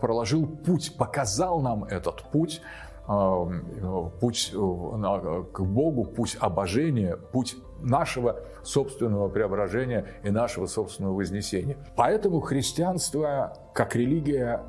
проложил 0.00 0.46
путь, 0.46 0.96
показал 0.96 1.60
нам 1.60 1.84
этот 1.84 2.22
путь, 2.30 2.62
а, 3.06 3.44
путь 4.20 4.52
э, 4.54 5.44
к 5.52 5.60
Богу, 5.60 6.04
путь 6.04 6.36
обожения, 6.40 7.16
путь 7.16 7.56
нашего 7.80 8.40
собственного 8.62 9.28
преображения 9.28 10.06
и 10.22 10.30
нашего 10.30 10.66
собственного 10.66 11.14
вознесения. 11.14 11.76
Поэтому 11.96 12.40
христианство, 12.40 13.56
как 13.74 13.96
религия 13.96 14.62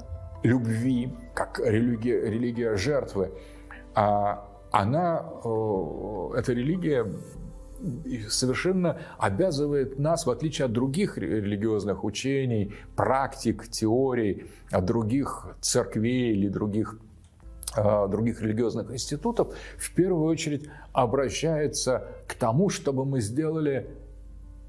любви, 0.43 1.15
как 1.33 1.59
религия, 1.59 2.21
религия 2.21 2.75
жертвы, 2.75 3.31
она, 3.93 5.25
э, 5.43 6.29
эта 6.35 6.53
религия 6.53 7.05
совершенно 8.29 8.99
обязывает 9.17 9.99
нас, 9.99 10.25
в 10.25 10.29
отличие 10.29 10.65
от 10.65 10.71
других 10.71 11.17
религиозных 11.17 12.03
учений, 12.03 12.73
практик, 12.95 13.67
теорий, 13.67 14.47
от 14.71 14.85
других 14.85 15.55
церквей 15.61 16.33
или 16.33 16.47
других 16.47 16.97
а, 17.75 18.07
других 18.07 18.41
религиозных 18.41 18.91
институтов, 18.91 19.55
в 19.77 19.93
первую 19.95 20.25
очередь 20.25 20.69
обращается 20.91 22.07
к 22.27 22.35
тому, 22.35 22.69
чтобы 22.69 23.03
мы 23.03 23.19
сделали 23.19 23.89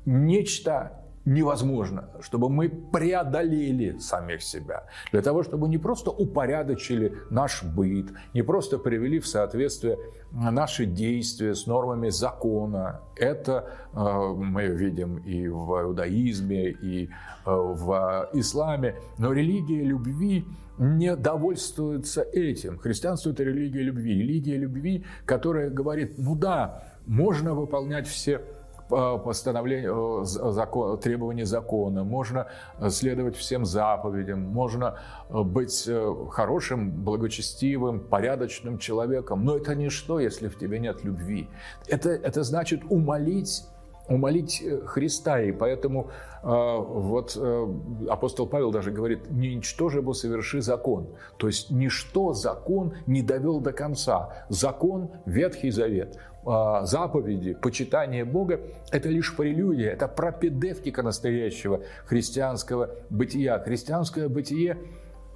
нечто 0.06 1.03
невозможно, 1.24 2.10
чтобы 2.20 2.48
мы 2.48 2.68
преодолели 2.68 3.98
самих 3.98 4.42
себя, 4.42 4.86
для 5.12 5.22
того, 5.22 5.42
чтобы 5.42 5.68
не 5.68 5.78
просто 5.78 6.10
упорядочили 6.10 7.14
наш 7.30 7.62
быт, 7.62 8.12
не 8.34 8.42
просто 8.42 8.78
привели 8.78 9.18
в 9.18 9.26
соответствие 9.26 9.98
наши 10.30 10.86
действия 10.86 11.54
с 11.54 11.66
нормами 11.66 12.10
закона. 12.10 13.00
Это 13.16 13.70
э, 13.92 14.34
мы 14.36 14.66
видим 14.66 15.18
и 15.18 15.48
в 15.48 15.82
иудаизме, 15.82 16.70
и 16.70 17.06
э, 17.06 17.08
в 17.44 18.30
исламе. 18.32 18.96
Но 19.18 19.32
религия 19.32 19.82
любви 19.82 20.44
не 20.78 21.14
довольствуется 21.16 22.22
этим. 22.22 22.78
Христианство– 22.78 23.30
это 23.30 23.44
религия 23.44 23.82
любви. 23.82 24.18
Религия 24.18 24.56
любви, 24.56 25.04
которая 25.24 25.70
говорит, 25.70 26.14
ну 26.18 26.34
да, 26.34 26.82
можно 27.06 27.54
выполнять 27.54 28.08
все 28.08 28.42
постановлению, 28.88 30.24
закон, 30.24 30.98
требований 30.98 31.44
закона, 31.44 32.04
можно 32.04 32.46
следовать 32.88 33.36
всем 33.36 33.64
заповедям, 33.64 34.40
можно 34.40 34.98
э, 35.30 35.42
быть 35.42 35.84
э, 35.88 36.14
хорошим, 36.30 36.90
благочестивым, 36.90 38.00
порядочным 38.00 38.78
человеком. 38.78 39.44
Но 39.44 39.56
это 39.56 39.74
ничто, 39.74 40.20
если 40.20 40.48
в 40.48 40.58
тебе 40.58 40.78
нет 40.78 41.04
любви. 41.04 41.48
Это, 41.88 42.10
это 42.10 42.42
значит 42.42 42.82
умолить 42.88 43.64
умолить 44.08 44.62
э, 44.62 44.80
Христа. 44.84 45.40
И 45.40 45.52
поэтому 45.52 46.10
э, 46.42 46.46
вот 46.46 47.36
э, 47.40 47.66
апостол 48.08 48.46
Павел 48.46 48.70
даже 48.70 48.90
говорит, 48.90 49.30
ничто 49.30 49.88
же 49.88 50.02
бы 50.02 50.14
соверши 50.14 50.60
закон. 50.60 51.08
То 51.36 51.46
есть 51.46 51.70
ничто 51.70 52.32
закон 52.32 52.94
не 53.06 53.22
довел 53.22 53.60
до 53.60 53.72
конца. 53.72 54.46
Закон, 54.48 55.10
Ветхий 55.26 55.70
Завет, 55.70 56.16
э, 56.16 56.33
заповеди, 56.44 57.54
почитание 57.54 58.24
Бога– 58.24 58.60
это 58.92 59.08
лишь 59.08 59.34
прелюдия, 59.36 59.90
это 59.92 60.08
пропедевтика 60.08 61.02
настоящего 61.02 61.82
христианского 62.06 62.90
бытия. 63.10 63.58
Христианское 63.58 64.28
бытие 64.28 64.78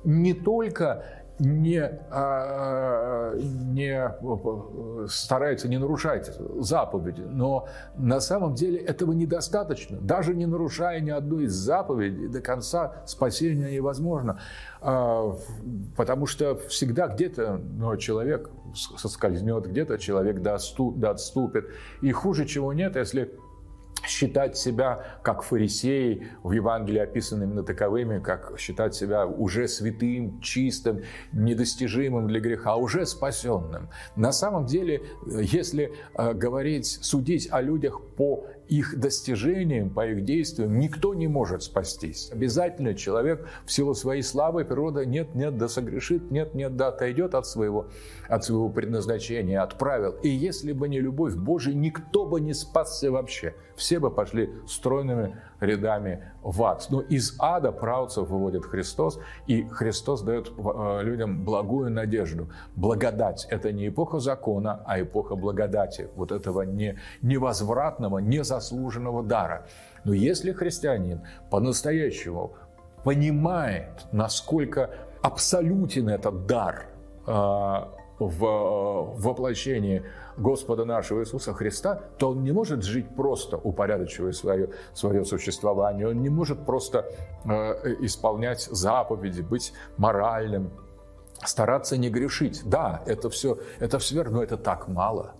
не 0.04 0.34
только 0.34 1.04
не, 1.38 1.80
а, 2.10 3.34
не 3.36 4.14
старается 5.08 5.68
не 5.68 5.78
нарушать 5.78 6.32
заповеди, 6.56 7.22
но 7.22 7.68
на 7.96 8.20
самом 8.20 8.54
деле 8.54 8.78
этого 8.78 9.12
недостаточно. 9.12 9.98
Даже 10.00 10.34
не 10.34 10.46
нарушая 10.46 11.00
ни 11.00 11.10
одной 11.10 11.44
из 11.44 11.52
заповедей, 11.52 12.28
до 12.28 12.40
конца 12.40 13.02
спасения 13.06 13.72
невозможно. 13.72 14.40
А, 14.80 15.36
потому 15.96 16.26
что 16.26 16.56
всегда 16.68 17.08
где-то 17.08 17.60
ну, 17.76 17.96
человек 17.96 18.50
соскользнет, 18.74 19.66
где-то 19.66 19.98
человек 19.98 20.40
доступит. 20.40 21.66
И 22.00 22.12
хуже 22.12 22.46
чего 22.46 22.72
нет, 22.72 22.96
если 22.96 23.32
считать 24.08 24.56
себя 24.56 25.04
как 25.22 25.42
фарисеи, 25.42 26.28
в 26.42 26.52
Евангелии 26.52 27.00
описаны 27.00 27.44
именно 27.44 27.62
таковыми, 27.62 28.18
как 28.20 28.58
считать 28.58 28.94
себя 28.94 29.26
уже 29.26 29.68
святым, 29.68 30.40
чистым, 30.40 31.02
недостижимым 31.32 32.26
для 32.28 32.40
греха, 32.40 32.76
уже 32.76 33.06
спасенным. 33.06 33.88
На 34.16 34.32
самом 34.32 34.66
деле, 34.66 35.02
если 35.26 35.92
э, 36.14 36.34
говорить, 36.34 36.86
судить 36.86 37.48
о 37.50 37.60
людях 37.60 38.00
по 38.16 38.46
их 38.68 38.98
достижениям, 38.98 39.90
по 39.90 40.06
их 40.06 40.24
действиям, 40.24 40.78
никто 40.78 41.14
не 41.14 41.26
может 41.26 41.62
спастись. 41.62 42.30
Обязательно 42.32 42.94
человек 42.94 43.48
в 43.64 43.72
силу 43.72 43.94
своей 43.94 44.22
славы 44.22 44.64
природа 44.64 45.04
нет-нет 45.04 45.56
да 45.56 45.68
согрешит, 45.68 46.30
нет-нет 46.30 46.76
да 46.76 46.88
отойдет 46.88 47.34
от 47.34 47.46
своего, 47.46 47.88
от 48.28 48.44
своего 48.44 48.68
предназначения, 48.68 49.62
от 49.62 49.78
правил. 49.78 50.12
И 50.22 50.28
если 50.28 50.72
бы 50.72 50.88
не 50.88 51.00
любовь 51.00 51.34
Божия, 51.34 51.74
никто 51.74 52.26
бы 52.26 52.40
не 52.40 52.54
спасся 52.54 53.10
вообще. 53.10 53.54
Все 53.76 53.98
бы 53.98 54.10
пошли 54.10 54.50
стройными 54.66 55.36
рядами 55.60 56.32
в 56.42 56.62
ад. 56.62 56.86
Но 56.90 57.00
из 57.00 57.36
ада 57.38 57.72
правцев 57.72 58.28
выводит 58.28 58.64
Христос, 58.64 59.18
и 59.46 59.64
Христос 59.68 60.22
дает 60.22 60.52
э, 60.56 61.00
людям 61.02 61.44
благую 61.44 61.90
надежду. 61.90 62.48
Благодать– 62.76 63.46
это 63.50 63.72
не 63.72 63.88
эпоха 63.88 64.20
закона, 64.20 64.82
а 64.86 65.00
эпоха 65.00 65.36
благодати. 65.36 66.08
Вот 66.16 66.32
этого 66.32 66.62
не, 66.62 66.98
невозвратного, 67.22 68.18
незаслуженного 68.18 69.22
дара. 69.22 69.66
Но 70.04 70.12
если 70.12 70.52
христианин 70.52 71.22
по-настоящему 71.50 72.54
понимает, 73.04 74.06
насколько 74.12 74.90
абсолютен 75.22 76.08
этот 76.08 76.46
дар, 76.46 76.86
э, 77.26 77.84
в 78.18 78.44
э, 78.44 79.20
воплощении 79.20 80.02
Господа 80.36 80.84
нашего 80.84 81.20
Иисуса 81.22 81.52
Христа, 81.52 82.00
то 82.18 82.30
он 82.30 82.42
не 82.42 82.52
может 82.52 82.82
жить 82.82 83.14
просто, 83.14 83.56
упорядочивая 83.56 84.32
свое, 84.32 84.70
свое 84.94 85.24
существование. 85.24 86.08
Он 86.08 86.20
не 86.22 86.28
может 86.28 86.64
просто 86.64 87.10
э, 87.44 87.96
исполнять 88.00 88.62
заповеди, 88.62 89.42
быть 89.42 89.72
моральным, 89.96 90.70
стараться 91.44 91.96
не 91.96 92.10
грешить. 92.10 92.62
Да, 92.64 93.02
это 93.06 93.30
все, 93.30 93.58
это 93.78 93.98
все 93.98 94.16
верно, 94.16 94.38
но 94.38 94.42
это 94.42 94.56
так 94.56 94.88
мало. 94.88 95.34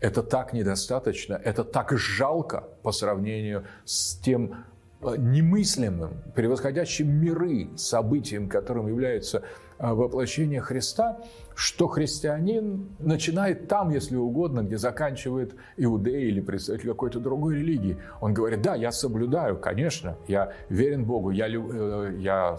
Это 0.00 0.22
так 0.22 0.52
недостаточно, 0.52 1.40
это 1.42 1.64
так 1.64 1.92
жалко 1.92 2.64
по 2.82 2.92
сравнению 2.92 3.64
с 3.84 4.16
тем 4.18 4.66
э, 5.00 5.14
немыслимым, 5.16 6.22
превосходящим 6.34 7.08
миры 7.08 7.70
событием, 7.76 8.48
которым 8.48 8.88
является 8.88 9.38
э, 9.38 9.65
воплощение 9.78 10.60
Христа, 10.60 11.18
что 11.54 11.88
христианин 11.88 12.88
начинает 12.98 13.68
там, 13.68 13.90
если 13.90 14.16
угодно, 14.16 14.60
где 14.60 14.76
заканчивает 14.76 15.54
иудей 15.76 16.28
или 16.28 16.40
представитель 16.40 16.90
какой-то 16.90 17.18
другой 17.18 17.56
религии. 17.56 17.96
Он 18.20 18.34
говорит, 18.34 18.62
да, 18.62 18.74
я 18.74 18.92
соблюдаю, 18.92 19.56
конечно, 19.56 20.16
я 20.28 20.52
верен 20.68 21.04
Богу, 21.04 21.30
я, 21.30 21.48
э, 21.48 22.16
я 22.18 22.56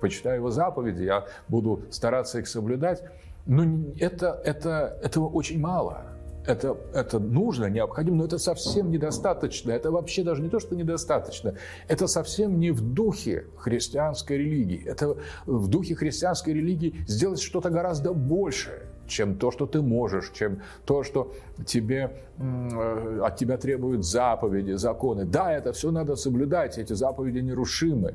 почитаю 0.00 0.36
его 0.36 0.50
заповеди, 0.50 1.04
я 1.04 1.24
буду 1.48 1.82
стараться 1.90 2.38
их 2.38 2.48
соблюдать, 2.48 3.02
но 3.46 3.64
это, 3.98 4.40
это, 4.44 4.98
этого 5.02 5.28
очень 5.28 5.60
мало 5.60 6.04
это, 6.46 6.76
это 6.92 7.18
нужно, 7.18 7.66
необходимо, 7.66 8.18
но 8.18 8.24
это 8.24 8.38
совсем 8.38 8.90
недостаточно. 8.90 9.72
Это 9.72 9.90
вообще 9.90 10.22
даже 10.22 10.42
не 10.42 10.48
то, 10.48 10.60
что 10.60 10.74
недостаточно. 10.76 11.54
Это 11.88 12.06
совсем 12.06 12.58
не 12.58 12.70
в 12.70 12.80
духе 12.80 13.46
христианской 13.56 14.38
религии. 14.38 14.84
Это 14.84 15.16
в 15.46 15.68
духе 15.68 15.94
христианской 15.94 16.54
религии 16.54 17.04
сделать 17.06 17.40
что-то 17.40 17.70
гораздо 17.70 18.12
большее, 18.12 18.88
чем 19.06 19.36
то, 19.36 19.50
что 19.50 19.66
ты 19.66 19.80
можешь, 19.82 20.30
чем 20.32 20.60
то, 20.84 21.02
что 21.02 21.32
тебе, 21.66 22.10
от 22.38 23.36
тебя 23.36 23.56
требуют 23.56 24.04
заповеди, 24.04 24.72
законы. 24.72 25.24
Да, 25.24 25.52
это 25.52 25.72
все 25.72 25.90
надо 25.90 26.16
соблюдать, 26.16 26.78
эти 26.78 26.92
заповеди 26.92 27.38
нерушимы. 27.38 28.14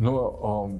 Но 0.00 0.70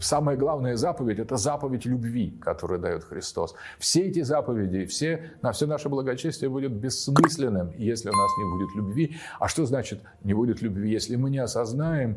самая 0.00 0.36
главная 0.36 0.76
заповедь– 0.76 1.18
это 1.20 1.36
заповедь 1.36 1.84
любви, 1.84 2.30
которую 2.40 2.80
дает 2.80 3.04
Христос. 3.04 3.54
Все 3.78 4.08
эти 4.08 4.22
заповеди, 4.22 4.86
все, 4.86 5.30
на 5.42 5.52
все 5.52 5.66
наше 5.66 5.88
благочестие 5.90 6.48
будет 6.48 6.72
бессмысленным, 6.72 7.72
если 7.76 8.08
у 8.08 8.12
нас 8.12 8.30
не 8.38 8.44
будет 8.50 8.76
любви. 8.76 9.16
А 9.38 9.48
что 9.48 9.66
значит 9.66 10.00
не 10.24 10.32
будет 10.32 10.62
любви? 10.62 10.90
Если 10.90 11.16
мы 11.16 11.30
не 11.30 11.38
осознаем 11.38 12.16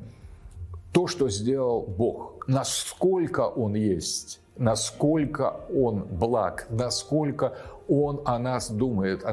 то, 0.93 1.07
что 1.07 1.29
сделал 1.29 1.81
Бог, 1.81 2.47
насколько 2.47 3.41
Он 3.41 3.75
есть, 3.75 4.39
насколько 4.57 5.59
Он 5.73 6.05
благ, 6.09 6.67
насколько 6.69 7.53
Он 7.89 8.21
о 8.23 8.39
нас 8.39 8.71
думает, 8.71 9.25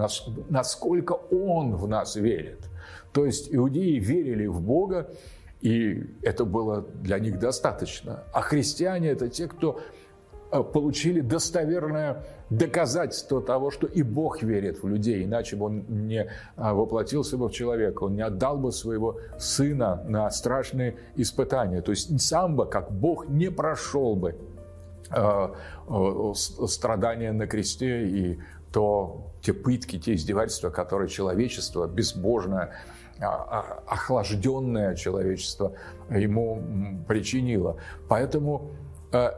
насколько 0.51 1.13
Он 1.13 1.77
в 1.77 1.87
нас 1.87 2.17
верит. 2.17 2.69
То 3.13 3.25
есть 3.25 3.55
иудеи 3.55 4.01
верили 4.01 4.47
в 4.47 4.61
Бога, 4.61 5.09
и 5.61 6.05
это 6.23 6.45
было 6.45 6.83
для 7.03 7.19
них 7.19 7.39
достаточно. 7.39 8.25
А 8.33 8.41
христиане– 8.41 9.09
это 9.11 9.29
те, 9.29 9.49
кто 9.49 9.81
э, 10.53 10.63
получили 10.63 11.21
достоверное 11.21 12.25
доказательство 12.51 13.43
того, 13.43 13.71
что 13.71 13.87
и 13.87 14.03
Бог 14.03 14.43
верит 14.43 14.83
в 14.83 14.89
людей, 14.89 15.25
иначе 15.25 15.57
бы 15.57 15.67
он 15.67 15.85
не 15.89 16.25
э, 16.25 16.29
воплотился 16.57 17.37
бы 17.37 17.49
в 17.49 17.53
человека, 17.53 18.05
он 18.05 18.15
не 18.15 18.23
отдал 18.23 18.59
бы 18.59 18.71
своего 18.71 19.19
сына 19.39 20.03
на 20.07 20.31
страшные 20.31 20.97
испытания. 21.17 21.81
То 21.81 21.93
есть 21.93 22.21
сам 22.21 22.55
бы, 22.57 22.67
как 22.67 22.93
Бог, 22.93 23.29
не 23.29 23.51
прошел 23.51 24.15
бы 24.15 24.37
э, 25.11 25.49
страдания 26.67 27.33
на 27.33 27.47
кресте 27.47 28.07
и 28.07 28.39
то, 28.73 29.33
те 29.41 29.55
пытки, 29.55 29.99
те 29.99 30.15
издевательства, 30.15 30.71
которые 30.71 31.09
человечество 31.09 31.87
безбожное 31.87 32.63
а, 32.65 32.69
а, 32.69 32.75
охлажденное 33.21 34.95
человечество 34.95 35.73
ему 36.11 37.05
причинило. 37.09 37.79
Поэтому 38.09 38.71
э, 39.13 39.31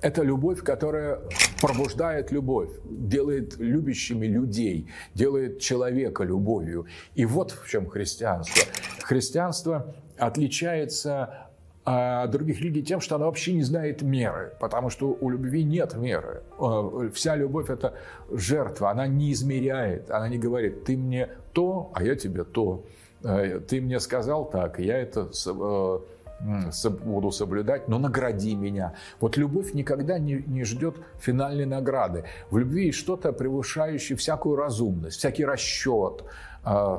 это 0.00 0.22
любовь, 0.22 0.62
которая 0.62 1.20
пробуждает 1.60 2.30
любовь, 2.32 2.70
делает 2.84 3.56
любящими 3.58 4.26
людей, 4.26 4.88
делает 5.14 5.60
человека 5.60 6.24
любовью. 6.24 6.86
И 7.14 7.24
вот 7.24 7.50
в 7.50 7.68
чем 7.68 7.86
христианство. 7.88 8.62
Христианство 9.02 9.94
отличается 10.16 11.48
от 11.84 12.30
других 12.30 12.60
религий 12.60 12.82
тем, 12.82 13.00
что 13.00 13.16
оно 13.16 13.26
вообще 13.26 13.52
не 13.52 13.62
знает 13.62 14.00
меры, 14.00 14.54
потому 14.58 14.88
что 14.88 15.16
у 15.20 15.28
любви 15.28 15.64
нет 15.64 15.94
меры. 15.94 16.42
Э, 16.58 17.10
вся 17.12 17.36
любовь– 17.36 17.68
это 17.68 17.94
жертва, 18.30 18.90
она 18.90 19.06
не 19.06 19.32
измеряет, 19.32 20.10
она 20.10 20.28
не 20.28 20.38
говорит 20.38 20.84
«ты 20.84 20.96
мне 20.96 21.28
то, 21.52 21.90
а 21.94 22.02
я 22.02 22.16
тебе 22.16 22.44
то». 22.44 22.84
Э, 23.24 23.60
ты 23.60 23.80
мне 23.80 24.00
сказал 24.00 24.48
так, 24.48 24.78
я 24.78 24.98
это 24.98 25.30
э, 25.46 25.98
буду 27.04 27.30
соблюдать, 27.30 27.88
но 27.88 27.98
награди 27.98 28.54
меня. 28.54 28.94
Вот 29.20 29.36
любовь 29.36 29.72
никогда 29.72 30.18
не, 30.18 30.44
не 30.46 30.64
ждет 30.64 30.96
финальной 31.18 31.64
награды. 31.64 32.24
В 32.50 32.58
любви 32.58 32.86
есть 32.86 32.98
что-то 32.98 33.32
превышающее 33.32 34.16
всякую 34.16 34.56
разумность, 34.56 35.18
всякий 35.18 35.44
расчет, 35.44 36.24
э, 36.64 36.98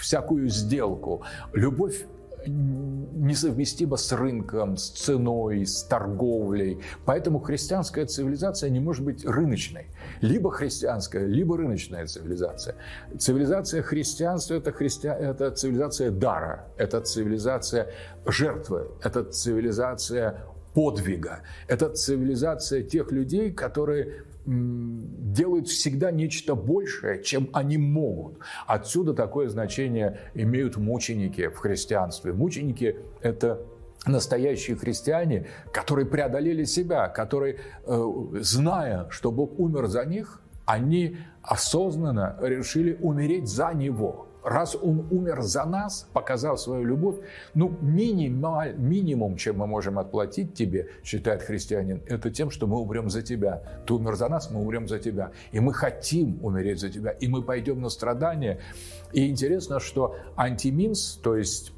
всякую 0.00 0.48
сделку. 0.48 1.22
Любовь 1.52 2.04
несовместимо 2.46 3.96
с 3.96 4.12
рынком, 4.12 4.76
с 4.76 4.90
ценой, 4.90 5.66
с 5.66 5.82
торговлей. 5.82 6.80
Поэтому 7.04 7.40
христианская 7.40 8.06
цивилизация 8.06 8.70
не 8.70 8.80
может 8.80 9.04
быть 9.04 9.24
рыночной. 9.24 9.86
Либо 10.20 10.50
христианская, 10.50 11.26
либо 11.26 11.56
рыночная 11.56 12.06
цивилизация. 12.06 12.76
Цивилизация 13.18 13.82
христианства 13.82 14.54
это, 14.54 14.72
христи... 14.72 15.08
это 15.08 15.50
цивилизация 15.50 16.10
дара, 16.10 16.68
это 16.76 17.00
цивилизация 17.00 17.90
жертвы, 18.26 18.88
это 19.02 19.24
цивилизация 19.24 20.40
подвига. 20.74 21.40
Это 21.66 21.88
цивилизация 21.90 22.82
тех 22.82 23.10
людей, 23.10 23.52
которые 23.52 24.22
делают 24.46 25.68
всегда 25.68 26.10
нечто 26.10 26.54
большее, 26.54 27.22
чем 27.22 27.50
они 27.52 27.76
могут. 27.76 28.38
Отсюда 28.66 29.12
такое 29.12 29.48
значение 29.48 30.18
имеют 30.34 30.76
мученики 30.76 31.48
в 31.48 31.58
христианстве. 31.58 32.32
Мученики– 32.32 32.96
это 33.22 33.60
настоящие 34.06 34.76
христиане, 34.76 35.48
которые 35.72 36.06
преодолели 36.06 36.64
себя, 36.64 37.08
которые, 37.08 37.58
э, 37.84 38.12
зная, 38.40 39.06
что 39.10 39.30
Бог 39.30 39.58
умер 39.58 39.86
за 39.86 40.04
них, 40.04 40.40
они 40.64 41.16
осознанно 41.42 42.36
решили 42.40 42.96
умереть 43.00 43.48
за 43.48 43.72
Него– 43.74 44.26
раз 44.42 44.76
он 44.76 45.06
умер 45.10 45.42
за 45.42 45.64
нас, 45.64 46.08
показав 46.12 46.60
свою 46.60 46.84
любовь, 46.84 47.16
ну, 47.54 47.74
минималь, 47.80 48.76
минимум, 48.76 49.36
чем 49.36 49.58
мы 49.58 49.66
можем 49.66 49.98
отплатить 49.98 50.54
тебе, 50.54 50.88
считает 51.04 51.42
христианин, 51.42 52.02
это 52.06 52.30
тем, 52.30 52.50
что 52.50 52.66
мы 52.66 52.78
умрем 52.78 53.10
за 53.10 53.22
тебя. 53.22 53.62
Ты 53.86 53.94
умер 53.94 54.16
за 54.16 54.28
нас, 54.28 54.50
мы 54.50 54.60
умрем 54.60 54.88
за 54.88 54.98
тебя. 54.98 55.32
И 55.52 55.60
мы 55.60 55.72
хотим 55.72 56.38
умереть 56.44 56.80
за 56.80 56.90
тебя, 56.90 57.10
и 57.10 57.28
мы 57.28 57.42
пойдем 57.42 57.80
на 57.80 57.88
страдания. 57.88 58.60
И 59.12 59.28
интересно, 59.28 59.80
что 59.80 60.16
антиминс, 60.36 61.18
то 61.22 61.36
есть 61.36 61.72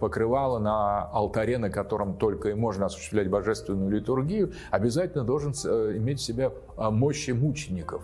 покрывало 0.00 0.58
на 0.58 1.04
алтаре, 1.04 1.58
на 1.58 1.70
котором 1.70 2.16
только 2.16 2.50
и 2.50 2.54
можно 2.54 2.86
осуществлять 2.86 3.28
божественную 3.28 3.90
литургию, 3.90 4.52
обязательно 4.70 5.24
должен 5.24 5.54
э, 5.64 5.96
иметь 5.96 6.18
в 6.18 6.24
себе 6.24 6.52
а, 6.76 6.90
мощи 6.90 7.30
мучеников. 7.30 8.02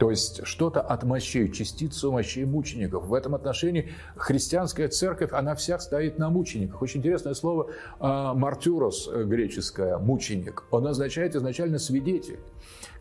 То 0.00 0.10
есть 0.10 0.46
что-то 0.46 0.80
от 0.80 1.04
мощей, 1.04 1.52
частицу 1.52 2.10
мощей 2.10 2.46
мучеников. 2.46 3.04
В 3.04 3.12
этом 3.12 3.34
отношении 3.34 3.90
христианская 4.16 4.88
церковь, 4.88 5.34
она 5.34 5.54
вся 5.54 5.78
стоит 5.78 6.18
на 6.18 6.30
мучениках. 6.30 6.80
Очень 6.80 7.00
интересное 7.00 7.34
слово 7.34 7.70
а, 7.98 8.32
«мартюрос» 8.32 9.10
греческое, 9.12 9.98
«мученик». 9.98 10.64
Он 10.70 10.86
означает 10.86 11.36
изначально 11.36 11.78
«свидетель». 11.78 12.38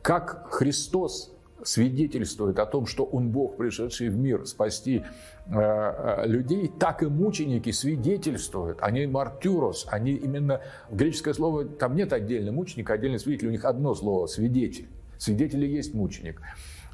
Как 0.01 0.51
Христос 0.51 1.31
свидетельствует 1.63 2.59
о 2.59 2.65
том, 2.65 2.85
что 2.85 3.05
Он 3.05 3.29
Бог, 3.29 3.55
пришедший 3.55 4.09
в 4.09 4.17
мир 4.17 4.45
спасти 4.45 5.05
э, 5.47 5.51
э, 5.53 6.27
людей, 6.27 6.69
так 6.79 7.01
и 7.01 7.05
мученики 7.05 7.71
свидетельствуют. 7.71 8.79
Они 8.81 9.07
мартюрос, 9.07 9.87
они 9.89 10.15
именно, 10.15 10.59
греческое 10.91 11.33
слово, 11.33 11.63
там 11.63 11.95
нет 11.95 12.11
отдельно 12.11 12.51
мученика, 12.51 12.93
отдельный 12.93 13.19
свидетель, 13.19 13.47
у 13.47 13.51
них 13.51 13.63
одно 13.63 13.95
слово– 13.95 14.25
свидетель. 14.27 14.89
Свидетель 15.17 15.63
и 15.63 15.69
есть 15.69 15.93
мученик. 15.93 16.41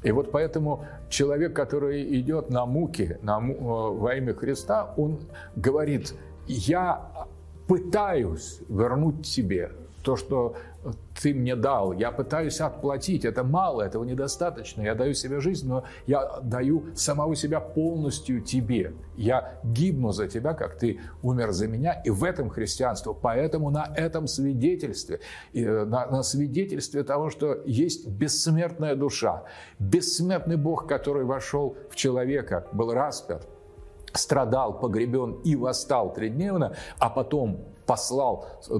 И 0.02 0.10
вот 0.12 0.30
поэтому 0.30 0.84
человек, 1.08 1.54
который 1.54 2.18
идет 2.20 2.50
на 2.50 2.66
муки 2.66 3.18
на, 3.22 3.38
э, 3.38 3.54
во 3.58 4.14
имя 4.14 4.34
Христа, 4.34 4.94
он 4.96 5.20
говорит, 5.56 6.14
я 6.46 7.28
пытаюсь 7.66 8.60
вернуть 8.68 9.26
тебе 9.26 9.72
то, 10.02 10.16
что 10.16 10.54
ты 11.20 11.34
мне 11.34 11.56
дал, 11.56 11.92
я 11.92 12.10
пытаюсь 12.10 12.60
отплатить, 12.60 13.24
это 13.24 13.44
мало, 13.44 13.82
этого 13.82 14.04
недостаточно, 14.04 14.82
я 14.82 14.94
даю 14.94 15.14
себе 15.14 15.40
жизнь, 15.40 15.68
но 15.68 15.84
я 16.06 16.40
даю 16.42 16.84
самого 16.94 17.34
себя 17.34 17.60
полностью 17.60 18.40
тебе. 18.40 18.94
Я 19.16 19.58
гибну 19.64 20.12
за 20.12 20.28
тебя, 20.28 20.52
как 20.52 20.78
ты 20.78 21.00
умер 21.22 21.52
за 21.52 21.68
меня, 21.68 21.92
и 22.04 22.10
в 22.10 22.22
этом 22.22 22.50
христианство. 22.50 23.12
Поэтому 23.14 23.70
на 23.70 23.92
этом 23.96 24.26
свидетельстве, 24.26 25.20
э, 25.54 25.84
на, 25.84 26.06
на 26.06 26.22
свидетельстве 26.22 27.02
того, 27.02 27.30
что 27.30 27.62
есть 27.64 28.06
бессмертная 28.08 28.94
душа, 28.94 29.44
бессмертный 29.78 30.56
Бог, 30.56 30.86
который 30.86 31.24
вошел 31.24 31.76
в 31.90 31.96
человека, 31.96 32.66
был 32.72 32.92
распят, 32.92 33.48
страдал, 34.12 34.78
погребен 34.78 35.32
и 35.44 35.56
восстал 35.56 36.12
тридневно, 36.12 36.74
а 36.98 37.10
потом 37.10 37.64
послал 37.86 38.46
э, 38.68 38.74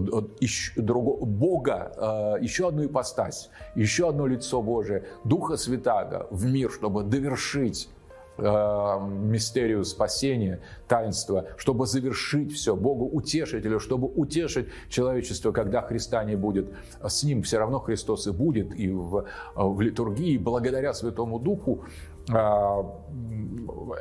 Бога, 0.81 1.93
э, 1.97 2.43
еще 2.43 2.69
одну 2.69 2.85
ипостась, 2.85 3.51
еще 3.75 4.09
одно 4.09 4.27
лицо 4.27 4.61
Божие, 4.63 5.05
Духа 5.25 5.57
Святаго 5.57 6.27
в 6.31 6.45
мир, 6.45 6.71
чтобы 6.71 7.05
довершить 7.05 7.89
э, 8.37 8.99
мистерию 9.01 9.85
спасения, 9.85 10.61
таинства, 10.89 11.47
чтобы 11.57 11.87
завершить 11.87 12.53
все, 12.53 12.75
Богу 12.75 13.07
утешителю, 13.07 13.79
чтобы 13.79 14.09
утешить 14.09 14.67
человечество, 14.89 15.53
когда 15.53 15.83
Христа 15.83 16.25
не 16.25 16.37
будет. 16.37 16.67
С 17.07 17.23
ним 17.23 17.43
все 17.43 17.59
равно 17.59 17.79
Христос 17.79 18.27
и 18.27 18.33
будет, 18.33 18.75
и 18.75 18.91
в, 18.91 19.25
в 19.55 19.81
литургии, 19.81 20.37
благодаря 20.37 20.93
Святому 20.93 21.39
Духу, 21.39 21.85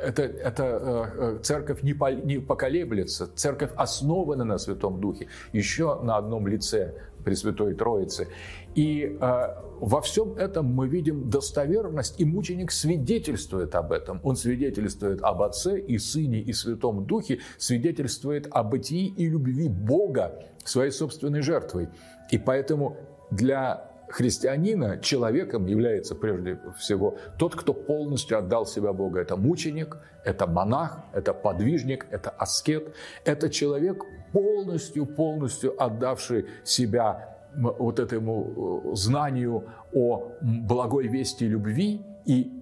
это, 0.02 0.22
это 0.22 0.64
э, 0.64 1.04
э, 1.18 1.38
церковь 1.42 1.82
не, 1.82 1.94
по, 1.94 2.12
не 2.12 2.38
поколеблется, 2.38 3.30
церковь 3.34 3.70
основана 3.76 4.44
на 4.44 4.58
Святом 4.58 5.00
Духе, 5.00 5.28
еще 5.52 6.00
на 6.02 6.16
одном 6.16 6.46
лице 6.46 6.94
Пресвятой 7.24 7.74
Троицы. 7.74 8.28
И 8.74 9.16
э, 9.20 9.54
во 9.80 10.00
всем 10.00 10.34
этом 10.34 10.66
мы 10.66 10.88
видим 10.88 11.30
достоверность, 11.30 12.20
и 12.20 12.24
мученик 12.24 12.72
свидетельствует 12.72 13.74
об 13.74 13.92
этом. 13.92 14.20
Он 14.22 14.36
свидетельствует 14.36 15.22
об 15.22 15.42
Отце 15.42 15.78
и 15.78 15.98
Сыне 15.98 16.40
и 16.40 16.52
Святом 16.52 17.04
Духе, 17.06 17.40
свидетельствует 17.58 18.48
о 18.50 18.62
бытии 18.62 19.12
и 19.16 19.28
любви 19.28 19.68
Бога 19.68 20.42
своей 20.64 20.90
собственной 20.90 21.42
жертвой. 21.42 21.88
И 22.30 22.38
поэтому 22.38 22.96
для 23.30 23.90
христианина 24.08 24.98
человеком 24.98 25.66
является 25.66 26.14
прежде 26.14 26.58
всего 26.78 27.18
тот, 27.38 27.54
кто 27.54 27.72
полностью 27.74 28.38
отдал 28.38 28.66
себя 28.66 28.92
Богу. 28.92 29.18
Это 29.18 29.36
мученик, 29.36 29.98
это 30.24 30.46
монах, 30.46 31.00
это 31.12 31.32
подвижник, 31.34 32.06
это 32.10 32.30
аскет. 32.30 32.94
Это 33.24 33.50
человек 33.50 34.02
полностью, 34.32 35.06
полностью 35.06 35.80
отдавший 35.82 36.46
себя 36.64 37.36
вот 37.56 37.98
этому 37.98 38.82
э, 38.92 38.96
знанию 38.96 39.64
о 39.92 40.32
благой 40.42 41.08
вести 41.08 41.44
любви 41.44 42.02
и 42.26 42.55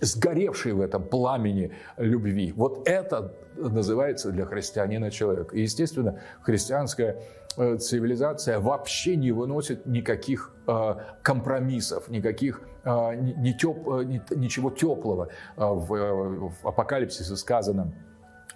сгоревший 0.00 0.72
в 0.72 0.80
этом 0.80 1.04
пламени 1.04 1.72
любви. 1.96 2.52
Вот 2.56 2.88
это 2.88 3.34
называется 3.56 4.30
для 4.30 4.44
христианина 4.44 5.10
человек. 5.10 5.54
И, 5.54 5.62
естественно, 5.62 6.20
христианская 6.42 7.22
Э, 7.56 7.76
цивилизация 7.76 8.58
вообще 8.58 9.16
не 9.16 9.30
выносит 9.30 9.86
никаких 9.86 10.52
э, 10.66 10.94
компромиссов, 11.22 12.08
никаких 12.08 12.62
э, 12.84 13.14
не 13.14 13.54
теп, 13.54 13.76
ничего 14.30 14.70
теплого. 14.70 15.28
В, 15.56 16.52
апокалипсисе 16.64 17.36
сказано, 17.36 17.92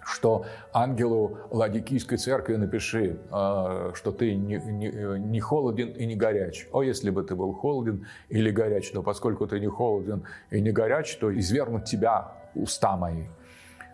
что 0.09 0.45
ангелу 0.73 1.37
Ладикийской 1.51 2.17
церкви 2.17 2.55
напиши, 2.55 3.19
что 3.29 4.11
ты 4.17 4.35
не 4.35 5.39
холоден 5.39 5.89
и 5.89 6.05
не 6.05 6.15
горяч. 6.15 6.67
О, 6.71 6.81
если 6.81 7.09
бы 7.09 7.23
ты 7.23 7.35
был 7.35 7.53
холоден 7.53 8.07
или 8.29 8.51
горяч, 8.51 8.91
но 8.93 9.03
поскольку 9.03 9.47
ты 9.47 9.59
не 9.59 9.67
холоден 9.67 10.23
и 10.49 10.61
не 10.61 10.71
горяч, 10.71 11.15
то 11.17 11.37
извергнут 11.37 11.85
тебя 11.85 12.33
уста 12.55 12.97
мои. 12.97 13.27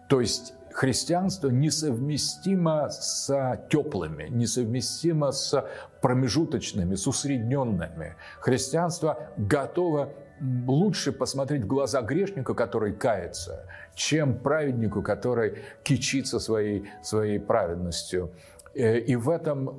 То 0.07 0.21
есть 0.21 0.53
христианство 0.71 1.49
несовместимо 1.49 2.89
с 2.89 3.59
теплыми, 3.69 4.27
несовместимо 4.29 5.31
с 5.31 5.65
промежуточными, 6.01 6.95
с 6.95 7.07
усредненными. 7.07 8.15
Христианство 8.39 9.31
готово 9.37 10.13
лучше 10.41 11.11
посмотреть 11.11 11.63
в 11.63 11.67
глаза 11.67 12.01
грешнику, 12.01 12.53
который 12.53 12.93
кается, 12.93 13.67
чем 13.95 14.37
праведнику, 14.37 15.01
который 15.01 15.59
кичится 15.83 16.39
своей, 16.39 16.85
своей 17.01 17.39
праведностью. 17.39 18.31
Э, 18.75 18.99
и 18.99 19.15
в, 19.15 19.29
этом, 19.29 19.69
э, 19.69 19.73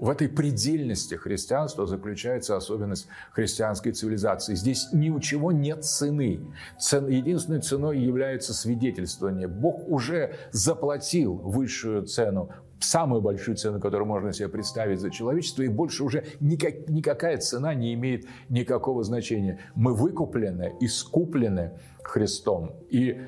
в 0.00 0.08
этой 0.08 0.28
предельности 0.28 1.16
христианства 1.16 1.86
заключается 1.86 2.56
особенность 2.56 3.08
христианской 3.32 3.92
цивилизации. 3.92 4.54
Здесь 4.54 4.88
ни 4.92 5.10
у 5.10 5.18
чего 5.18 5.50
нет 5.50 5.84
цены. 5.84 6.40
Цен, 6.78 7.08
единственной 7.08 7.60
ценой 7.60 7.98
является 7.98 8.54
свидетельствование. 8.54 9.48
Бог 9.48 9.88
уже 9.88 10.36
заплатил 10.52 11.34
высшую 11.34 12.06
цену 12.06 12.50
самую 12.80 13.22
большую 13.22 13.56
цену, 13.56 13.80
которую 13.80 14.08
можно 14.08 14.32
себе 14.32 14.48
представить 14.48 15.00
за 15.00 15.10
человечество, 15.10 15.62
и 15.62 15.68
больше 15.68 16.04
уже 16.04 16.24
никак, 16.40 16.88
никакая 16.88 17.38
цена 17.38 17.74
не 17.74 17.94
имеет 17.94 18.26
никакого 18.48 19.02
значения. 19.04 19.60
Мы 19.74 19.94
выкуплены, 19.94 20.74
искуплены 20.80 21.72
Христом. 22.02 22.72
И 22.88 23.20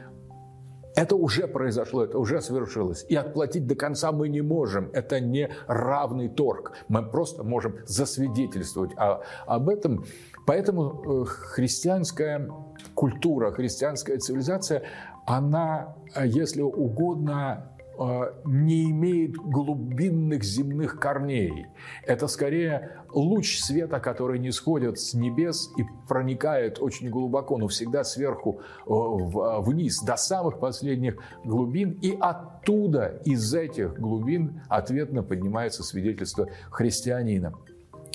это 0.95 1.17
уже 1.17 1.49
произошло, 1.49 2.05
это 2.05 2.19
уже 2.19 2.41
совершилось. 2.41 3.07
И 3.09 3.17
отплатить 3.17 3.67
до 3.67 3.75
конца 3.75 4.13
мы 4.13 4.29
не 4.29 4.43
можем. 4.43 4.91
Это 4.93 5.21
не 5.21 5.51
равный 5.67 6.29
торг. 6.29 6.73
Мы 6.89 7.03
просто 7.03 7.45
можем 7.45 7.77
засвидетельствовать 7.87 8.93
о, 8.97 9.23
об 9.47 9.69
этом. 9.69 10.05
Поэтому 10.47 11.23
э, 11.23 11.25
христианская 11.27 12.49
культура, 12.95 13.53
христианская 13.53 14.19
цивилизация, 14.19 14.83
она, 15.25 15.97
э, 16.15 16.27
если 16.27 16.61
угодно, 16.61 17.72
не 18.45 18.91
имеет 18.91 19.37
глубинных 19.37 20.43
земных 20.43 20.99
корней. 20.99 21.67
Это 22.05 22.27
скорее 22.27 23.03
луч 23.13 23.59
света, 23.61 24.01
который 24.01 24.39
не 24.39 24.51
сходит 24.51 24.99
с 24.99 25.15
небес 25.15 25.71
и 25.77 25.85
проникает 26.09 26.81
очень 26.81 27.11
глубоко, 27.11 27.59
но 27.59 27.69
всегда 27.69 28.05
сверху 28.05 28.61
э, 28.87 28.91
вниз, 29.61 30.01
до 30.03 30.17
самых 30.17 30.59
последних 30.59 31.19
глубин. 31.45 31.99
И 32.03 32.17
оттуда, 32.19 33.21
из 33.25 33.55
этих 33.55 33.99
глубин, 33.99 34.63
ответно 34.69 35.23
поднимается 35.23 35.83
свидетельство 35.83 36.49
христианина 36.71 37.53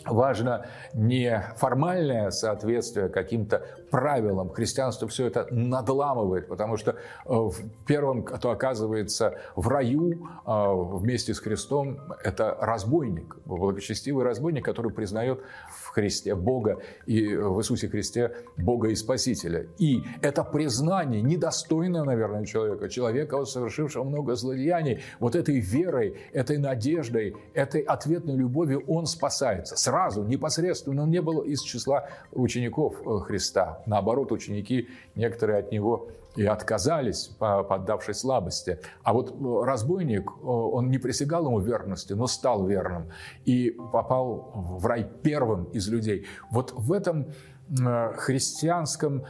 важно 0.10 0.66
не 0.94 1.44
формальное 1.58 2.32
соответствие 2.32 3.10
каким-то 3.10 3.64
правилам. 3.92 4.50
Христианство 4.50 5.08
все 5.08 5.28
это 5.28 5.48
надламывает, 5.52 6.48
потому 6.48 6.78
что 6.78 6.96
э, 7.26 7.50
первым, 7.86 8.24
кто 8.24 8.52
оказывается 8.52 9.40
в 9.56 9.68
раю 9.68 10.14
э, 10.14 10.18
вместе 10.46 11.34
с 11.34 11.40
Христом, 11.40 12.00
это 12.24 12.58
разбойник, 12.60 13.38
благочестивый 13.46 14.26
разбойник, 14.26 14.66
который 14.66 14.92
признает 14.92 15.42
в 15.67 15.67
Христе 15.98 16.36
Бога 16.36 16.78
и 17.08 17.36
в 17.36 17.60
Иисусе 17.60 17.90
Христе 17.90 18.32
Бога 18.56 18.90
и 18.90 18.96
Спасителя. 18.96 19.66
И 19.80 20.04
это 20.22 20.44
признание 20.44 21.24
недостойное, 21.24 22.04
наверное, 22.04 22.46
человека, 22.46 22.88
человека, 22.88 23.46
совершившего 23.46 24.04
много 24.04 24.36
злодеяний, 24.36 25.02
вот 25.20 25.36
этой 25.36 25.60
верой, 25.60 26.14
этой 26.34 26.60
надеждой, 26.60 27.36
этой 27.56 27.82
ответной 27.82 28.36
любовью 28.36 28.84
он 28.88 29.08
спасается 29.08 29.76
сразу, 29.76 30.24
непосредственно. 30.24 31.02
Он 31.02 31.10
не 31.10 31.22
был 31.22 31.40
из 31.40 31.64
числа 31.64 32.08
учеников 32.32 33.02
э, 33.04 33.26
Христа. 33.26 33.82
Наоборот, 33.88 34.32
ученики, 34.32 34.90
некоторые 35.16 35.60
от 35.60 35.72
него 35.72 36.10
и 36.38 36.46
отказались, 36.46 37.32
поддавшись 37.40 38.20
слабости. 38.20 38.80
А 39.04 39.14
вот 39.14 39.32
э, 39.32 39.66
разбойник, 39.66 40.30
э, 40.30 40.46
он 40.46 40.90
не 40.90 41.00
присягал 41.00 41.48
ему 41.48 41.60
верности, 41.60 42.14
но 42.14 42.28
стал 42.28 42.66
верным 42.66 43.10
и 43.46 43.72
попал 43.92 44.52
в 44.54 44.86
рай 44.86 45.10
первым 45.24 45.66
из 45.66 45.90
людей. 45.90 46.26
Вот 46.52 46.74
в 46.76 46.94
этом 46.94 47.28
Э, 47.70 48.14
христианском, 48.16 49.26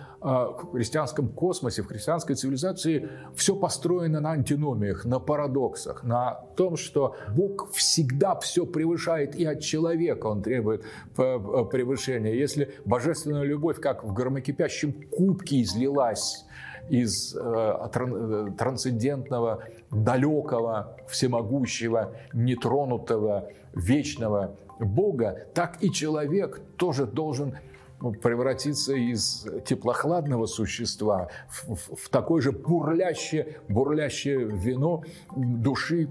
христианском 0.72 1.30
космосе, 1.30 1.82
в 1.82 1.88
христианской 1.88 2.36
цивилизации 2.36 3.10
все 3.36 3.56
построено 3.56 4.20
на 4.20 4.32
антиномиях, 4.32 5.06
на 5.06 5.20
парадоксах, 5.20 6.04
на 6.04 6.34
том, 6.56 6.76
что 6.76 7.15
Бог 7.36 7.72
всегда 7.72 8.36
все 8.39 8.65
превышает 8.65 9.36
и 9.36 9.46
от 9.46 9.62
человека 9.62 10.28
он 10.28 10.43
требует 10.43 10.84
превышения. 11.15 12.34
Если 12.34 12.74
божественная 12.86 13.43
любовь, 13.43 13.80
как 13.80 14.04
в 14.04 14.13
громокипящем 14.13 14.93
кубке 15.10 15.62
излилась 15.63 16.46
из 16.89 17.34
трансцендентного, 18.58 19.63
далекого, 19.91 20.97
всемогущего, 21.08 22.13
нетронутого, 22.34 23.50
вечного 23.73 24.56
Бога, 24.80 25.47
так 25.54 25.78
и 25.82 25.91
человек 25.91 26.62
тоже 26.78 27.06
должен 27.06 27.58
превратиться 28.22 28.94
из 28.94 29.48
теплохладного 29.66 30.46
существа 30.46 31.30
в, 31.50 31.76
в, 31.76 31.96
в 31.96 32.10
такое 32.10 32.42
же 32.42 32.52
бурлящее, 32.52 33.58
бурлящее 33.68 34.46
вино 34.46 35.04
души, 35.36 36.08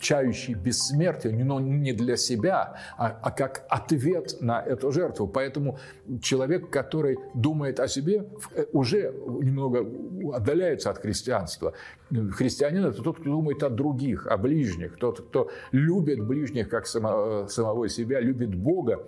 чающей 0.00 0.54
бессмертие, 0.54 1.44
но 1.44 1.60
не 1.60 1.92
для 1.92 2.16
себя, 2.16 2.78
а, 2.96 3.18
а 3.22 3.30
как 3.30 3.66
ответ 3.68 4.36
на 4.40 4.62
эту 4.62 4.92
жертву. 4.92 5.26
Поэтому 5.26 5.78
человек, 6.22 6.70
который 6.70 7.18
думает 7.34 7.80
о 7.80 7.88
себе, 7.88 8.26
э, 8.54 8.64
уже 8.72 9.12
немного 9.42 9.86
отдаляется 10.34 10.90
от 10.90 10.98
христианства. 10.98 11.74
Христианин– 12.10 12.84
это 12.86 13.02
тот, 13.02 13.18
кто 13.18 13.30
думает 13.30 13.62
о 13.62 13.68
других, 13.68 14.26
о 14.26 14.36
ближних, 14.38 14.96
тот, 14.96 15.28
кто 15.28 15.50
любит 15.72 16.26
ближних 16.26 16.68
как 16.68 16.86
само, 16.86 17.46
самого 17.48 17.88
себя, 17.88 18.20
любит 18.20 18.54
Бога 18.54 19.06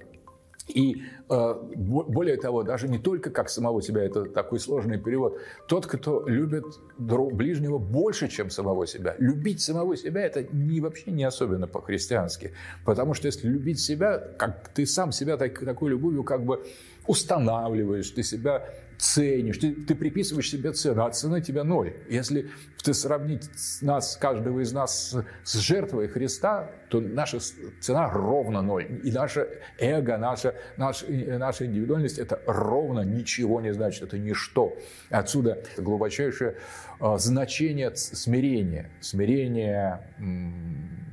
и 0.68 1.02
э, 1.28 1.54
более 1.76 2.36
того, 2.36 2.62
даже 2.62 2.88
не 2.88 2.98
только 2.98 3.30
как 3.30 3.48
самого 3.48 3.82
себя, 3.82 4.02
это 4.02 4.24
такой 4.26 4.60
сложный 4.60 4.98
перевод, 4.98 5.38
тот, 5.66 5.86
кто 5.86 6.26
любит 6.28 6.64
друг, 6.98 7.32
ближнего 7.32 7.78
больше, 7.78 8.28
чем 8.28 8.50
самого 8.50 8.86
себя. 8.86 9.14
Любить 9.18 9.60
самого 9.60 9.96
себя– 9.96 10.20
это 10.22 10.44
не, 10.52 10.80
вообще 10.80 11.10
не 11.10 11.24
особенно 11.24 11.66
по-христиански. 11.66 12.52
Потому 12.84 13.14
что 13.14 13.26
если 13.26 13.48
любить 13.48 13.80
себя, 13.80 14.18
как 14.18 14.68
ты 14.68 14.86
сам 14.86 15.12
себя 15.12 15.36
так, 15.36 15.58
такой 15.58 15.90
любовью 15.90 16.22
как 16.22 16.44
бы 16.44 16.64
устанавливаешь, 17.06 18.10
ты 18.10 18.22
себя 18.22 18.68
ценишь, 18.98 19.58
ты, 19.58 19.72
ты 19.72 19.94
приписываешь 19.94 20.50
себе 20.50 20.72
цену, 20.72 21.04
а 21.04 21.10
цена 21.10 21.40
тебя 21.40 21.62
ноль. 21.62 21.94
Если 22.08 22.50
ты 22.82 22.92
сравнить 22.92 23.48
нас, 23.80 24.16
каждого 24.16 24.60
из 24.60 24.72
нас 24.72 25.10
с, 25.10 25.24
с 25.44 25.58
жертвой 25.58 26.08
Христа, 26.08 26.70
то 26.88 27.00
наша 27.00 27.38
цена 27.80 28.10
ровно 28.10 28.60
ноль. 28.60 29.00
И 29.04 29.12
наше 29.12 29.48
эго, 29.78 30.18
наша, 30.18 30.54
наша, 30.76 31.06
наша 31.08 31.66
индивидуальность– 31.66 32.18
это 32.20 32.40
ровно 32.46 33.00
ничего 33.00 33.60
не 33.60 33.72
значит, 33.72 34.02
это 34.02 34.18
ничто. 34.18 34.76
Отсюда 35.10 35.62
глубочайшее 35.76 36.56
э, 37.00 37.14
значение 37.18 37.94
смирения, 37.94 38.90
смирения, 39.00 40.02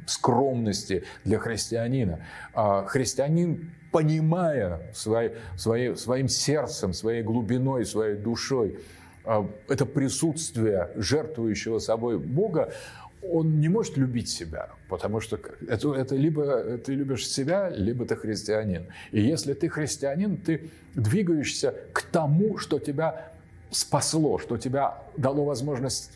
скромности 0.07 1.03
для 1.23 1.37
христианина. 1.37 2.25
Э, 2.55 2.83
христианин 2.87 3.71
понимая 3.95 4.81
своей, 4.93 5.31
своей, 5.55 5.95
своим 5.95 6.27
сердцем, 6.27 6.91
своей 6.91 7.23
глубиной, 7.23 7.86
своей 7.86 8.17
душой 8.17 8.77
а, 9.23 9.49
это 9.69 9.86
присутствие 9.86 10.89
жертвующего 10.97 11.79
собой 11.79 12.19
Бога, 12.19 12.73
он 13.21 13.62
не 13.62 13.69
может 13.69 13.95
любить 13.95 14.27
себя, 14.27 14.71
потому 14.89 15.21
что 15.21 15.39
это, 15.69 15.95
это 15.95 16.13
либо 16.17 16.77
ты 16.77 16.93
любишь 16.93 17.25
себя, 17.25 17.69
либо 17.69 18.05
ты 18.05 18.17
христианин. 18.17 18.88
И 19.13 19.21
если 19.21 19.53
ты 19.53 19.69
христианин, 19.69 20.36
ты 20.36 20.69
двигаешься 20.93 21.73
к 21.93 22.01
тому, 22.01 22.58
что 22.58 22.79
тебя 22.79 23.31
спасло, 23.71 24.39
что 24.39 24.58
тебя 24.58 24.97
дало 25.15 25.45
возможность 25.45 26.12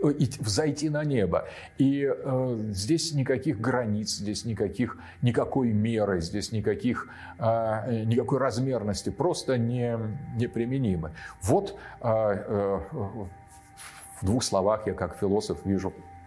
взойти 0.00 0.88
на 0.88 1.04
небо. 1.04 1.48
И 1.78 2.04
э, 2.04 2.58
здесь 2.70 3.12
никаких 3.12 3.60
границ, 3.60 4.10
здесь 4.10 4.44
никаких, 4.44 4.98
никакой 5.22 5.72
меры, 5.72 6.20
здесь 6.20 6.52
никаких, 6.52 7.08
э, 7.38 8.04
никакой 8.04 8.38
размерности, 8.38 9.10
просто 9.10 9.58
не, 9.58 9.98
неприменимы. 10.36 11.12
Вот 11.42 11.78
э, 12.00 12.08
э, 12.08 12.80
в 14.20 14.24
двух 14.26 14.42
словах 14.42 14.86
я 14.86 14.94
как 14.94 15.18
философ 15.18 15.58
вижу 15.64 15.92
Э, 15.92 16.17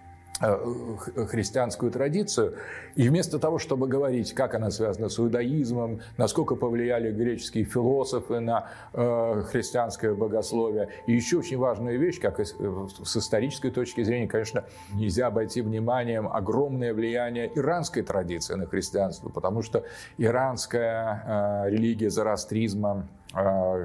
христианскую 0.42 1.92
традицию, 1.92 2.56
и 2.96 3.08
вместо 3.08 3.40
того, 3.40 3.60
чтобы 3.60 3.88
говорить, 3.88 4.34
как 4.34 4.56
она 4.56 4.72
связана 4.72 5.10
с 5.10 5.20
иудаизмом, 5.20 6.02
насколько 6.18 6.56
повлияли 6.56 7.12
греческие 7.12 7.64
философы 7.64 8.40
на 8.40 8.68
э, 8.94 9.44
христианское 9.50 10.14
богословие, 10.14 10.90
и 11.08 11.14
еще 11.14 11.38
очень 11.38 11.58
важная 11.58 11.98
вещь, 11.98 12.20
как 12.20 12.40
и 12.40 12.46
с 12.46 13.18
исторической 13.18 13.70
точки 13.70 14.04
зрения, 14.04 14.28
конечно, 14.28 14.66
нельзя 14.94 15.28
обойти 15.28 15.62
вниманием 15.62 16.28
огромное 16.28 16.94
влияние 16.94 17.52
иранской 17.54 18.04
традиции 18.04 18.56
на 18.56 18.66
христианство, 18.66 19.30
потому 19.30 19.62
что 19.62 19.84
иранская 20.18 21.66
э, 21.66 21.70
религия 21.70 22.10
зороастризма, 22.10 23.08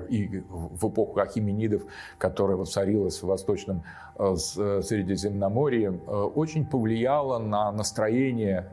и 0.08 0.42
в 0.48 0.88
эпоху 0.88 1.20
Ахименидов, 1.20 1.82
которая 2.18 2.56
воцарилась 2.56 3.22
в 3.22 3.26
Восточном 3.26 3.84
э, 4.18 4.34
э, 4.34 4.82
Средиземноморье, 4.82 5.92
э, 6.06 6.10
очень 6.10 6.66
повлияла 6.66 7.38
на 7.38 7.70
настроение 7.72 8.68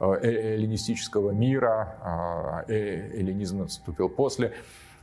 эллинистического 0.00 1.30
мира. 1.30 1.96
А, 2.02 2.64
эллинизм 2.68 3.58
наступил 3.60 4.08
после 4.08 4.52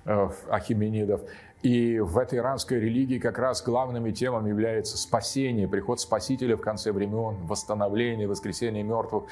Ахименидов. 0.06 1.22
И 1.64 1.98
в 2.00 2.18
этой 2.18 2.40
иранской 2.40 2.78
религии 2.78 3.20
как 3.20 3.40
раз 3.40 3.64
главными 3.64 4.12
темами 4.12 4.50
является 4.50 4.98
спасение, 4.98 5.66
приход 5.66 6.02
Спасителя 6.02 6.58
в 6.58 6.62
конце 6.62 6.92
времен, 6.92 7.38
восстановление, 7.46 8.28
воскресение 8.28 8.84
мертвых. 8.84 9.24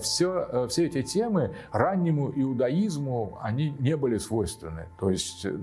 Все, 0.00 0.46
э, 0.48 0.68
все 0.68 0.86
эти 0.86 1.02
темы 1.02 1.52
раннему 1.72 2.30
иудаизму, 2.34 3.38
они 3.42 3.74
не 3.80 3.96
были 3.96 4.18
свойственны. 4.18 4.86
То 5.00 5.10
есть 5.10 5.44
э, 5.44 5.58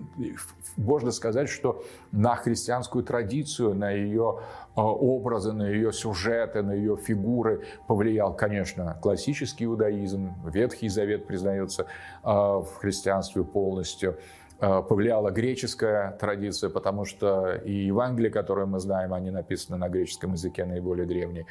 можно 0.76 1.12
сказать, 1.12 1.48
что 1.48 1.82
на 2.12 2.36
христианскую 2.36 3.06
традицию, 3.06 3.74
на 3.74 3.92
ее 3.92 4.42
э, 4.42 4.82
образы, 4.82 5.54
на 5.54 5.70
ее 5.70 5.94
сюжеты, 5.94 6.62
на 6.62 6.74
ее 6.74 6.98
фигуры 6.98 7.66
повлиял, 7.88 8.36
конечно, 8.36 9.00
классический 9.02 9.64
иудаизм. 9.64 10.34
Ветхий 10.46 10.90
Завет 10.90 11.26
признается 11.26 11.86
в 12.22 12.68
христианстве 12.80 13.46
полностью. 13.46 14.18
Э, 14.64 14.84
повлияла 14.88 15.32
греческая 15.32 16.12
традиция, 16.12 16.70
потому 16.70 17.04
что 17.04 17.56
и 17.56 17.72
Евангелие, 17.72 18.30
которое 18.30 18.68
мы 18.68 18.80
знаем, 18.80 19.12
они 19.12 19.32
написаны 19.32 19.76
на 19.80 19.90
греческом 19.90 20.34
языке, 20.34 20.66
наиболее 20.66 21.08
древние. 21.08 21.48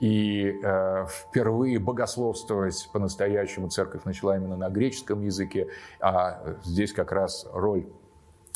И 0.00 0.58
э, 0.64 1.06
впервые 1.06 1.78
богословствовать 1.78 2.88
по-настоящему 2.90 3.68
церковь 3.68 4.04
начала 4.04 4.38
именно 4.38 4.56
на 4.56 4.70
греческом 4.70 5.20
языке, 5.20 5.68
а 6.00 6.56
здесь 6.64 6.94
как 6.94 7.12
раз 7.12 7.46
роль 7.52 7.86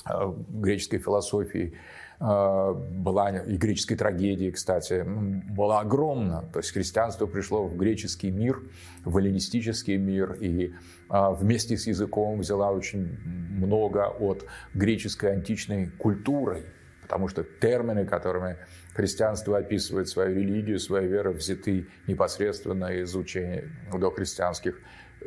э, 0.08 0.32
греческой 0.48 1.00
философии 1.00 1.76
была 2.20 3.30
и 3.30 3.56
греческой 3.56 3.96
трагедии, 3.96 4.50
кстати, 4.50 5.04
была 5.04 5.80
огромна. 5.80 6.48
То 6.52 6.58
есть 6.58 6.72
христианство 6.72 7.26
пришло 7.26 7.66
в 7.66 7.76
греческий 7.76 8.32
мир, 8.32 8.60
в 9.04 9.16
эллинистический 9.18 9.96
мир, 9.96 10.32
и 10.32 10.66
э, 10.66 10.70
вместе 11.10 11.76
с 11.76 11.86
языком 11.86 12.40
взяла 12.40 12.72
очень 12.72 13.18
много 13.24 14.08
от 14.08 14.46
греческой 14.74 15.34
античной 15.34 15.90
культуры, 15.90 16.64
потому 17.02 17.28
что 17.28 17.44
термины, 17.44 18.04
которыми 18.04 18.56
христианство 18.94 19.58
описывает 19.58 20.08
свою 20.08 20.34
религию, 20.34 20.80
свою 20.80 21.08
веру, 21.08 21.32
взяты 21.32 21.86
непосредственно 22.08 22.86
из 22.86 23.14
учения 23.14 23.70
дохристианских 23.92 24.80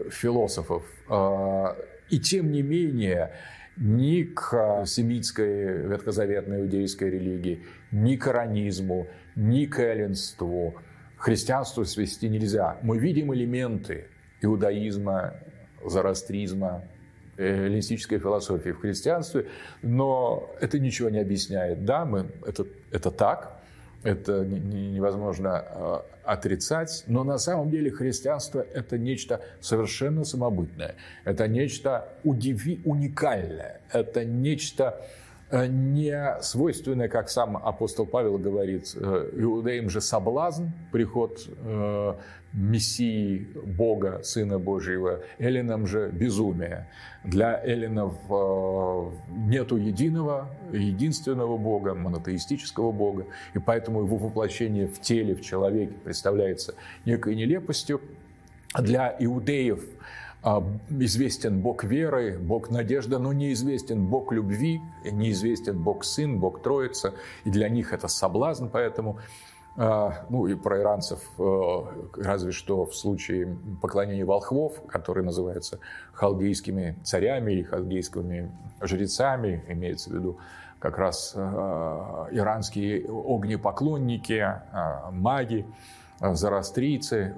философов. 0.09 0.83
Э, 1.09 1.67
и 2.09 2.19
тем 2.19 2.51
не 2.51 2.61
менее, 2.61 3.31
ни 3.81 4.23
к 4.23 4.85
семитской 4.85 5.87
ветхозаветной 5.87 6.61
иудейской 6.61 7.09
религии, 7.09 7.65
ни 7.91 8.15
к 8.15 8.27
иронизму, 8.27 9.07
ни 9.35 9.65
к 9.65 9.79
эллинству 9.79 10.75
христианству 11.21 11.85
свести 11.85 12.29
нельзя. 12.29 12.77
Мы 12.81 12.97
видим 12.97 13.33
элементы 13.33 14.07
иудаизма, 14.41 15.35
зороастризма, 15.85 16.83
эллинистической 17.37 18.19
философии 18.19 18.71
в 18.71 18.79
христианстве, 18.79 19.47
но 19.81 20.49
это 20.59 20.79
ничего 20.79 21.09
не 21.09 21.19
объясняет. 21.19 21.85
Да, 21.85 22.05
мы, 22.05 22.27
это, 22.45 22.65
это 22.91 23.11
так, 23.11 23.60
это 24.03 24.45
невозможно 24.45 25.59
а, 25.59 26.05
отрицать, 26.23 27.03
но 27.07 27.23
на 27.23 27.37
самом 27.37 27.69
деле 27.69 27.91
христианство– 27.91 28.65
это 28.73 28.97
нечто 28.97 29.41
совершенно 29.59 30.23
самобытное, 30.23 30.95
это 31.23 31.47
нечто 31.47 32.07
удиви, 32.23 32.81
уникальное, 32.85 33.81
это 33.91 34.25
нечто 34.25 35.05
не 35.51 36.37
свойственное, 36.41 37.07
как 37.07 37.29
сам 37.29 37.57
апостол 37.57 38.05
Павел 38.05 38.37
говорит, 38.37 38.95
э, 38.95 39.29
иудеям 39.33 39.89
же 39.89 40.01
соблазн, 40.01 40.67
приход 40.91 41.47
э, 41.47 42.13
Мессии 42.53 43.47
Бога, 43.65 44.21
Сына 44.23 44.59
Божьего, 44.59 45.21
эллинам 45.39 45.87
же 45.87 46.09
безумие. 46.09 46.87
Для 47.23 47.61
эллинов 47.63 48.15
нету 49.29 49.77
единого, 49.77 50.49
единственного 50.71 51.57
Бога, 51.57 51.93
монотеистического 51.93 52.91
Бога, 52.91 53.25
и 53.53 53.59
поэтому 53.59 54.03
его 54.03 54.17
воплощение 54.17 54.87
в 54.87 54.99
теле, 54.99 55.35
в 55.35 55.41
человеке 55.41 55.93
представляется 56.03 56.75
некой 57.05 57.35
нелепостью. 57.35 58.01
Для 58.73 59.15
иудеев– 59.19 59.83
известен 60.89 61.61
Бог 61.61 61.83
веры, 61.83 62.37
Бог 62.39 62.69
надежды, 62.69 63.19
но 63.19 63.33
неизвестен 63.33 64.07
Бог 64.07 64.31
любви, 64.31 64.81
неизвестен 65.03 65.81
Бог 65.81 66.03
Сын, 66.03 66.39
Бог 66.39 66.61
Троица, 66.61 67.13
и 67.43 67.49
для 67.49 67.69
них 67.69 67.93
это 67.93 68.07
соблазн, 68.07 68.67
поэтому 68.67 69.19
А, 69.77 70.25
ну 70.29 70.47
и 70.47 70.55
про 70.55 70.81
иранцев, 70.81 71.21
э, 71.39 71.83
разве 72.17 72.51
что 72.51 72.85
в 72.85 72.93
случае 72.93 73.57
поклонения 73.81 74.25
волхвов, 74.25 74.85
которые 74.85 75.23
называются 75.23 75.79
халдейскими 76.11 76.97
царями 77.03 77.53
или 77.53 77.63
халдейскими 77.63 78.51
жрецами, 78.81 79.63
имеется 79.69 80.09
в 80.09 80.13
виду 80.13 80.37
как 80.79 80.97
раз 80.97 81.33
э, 81.35 81.39
иранские 82.31 83.05
огнепоклонники, 83.07 84.33
э, 84.33 85.11
маги, 86.21 86.35
зарастрийцы. 86.35 87.35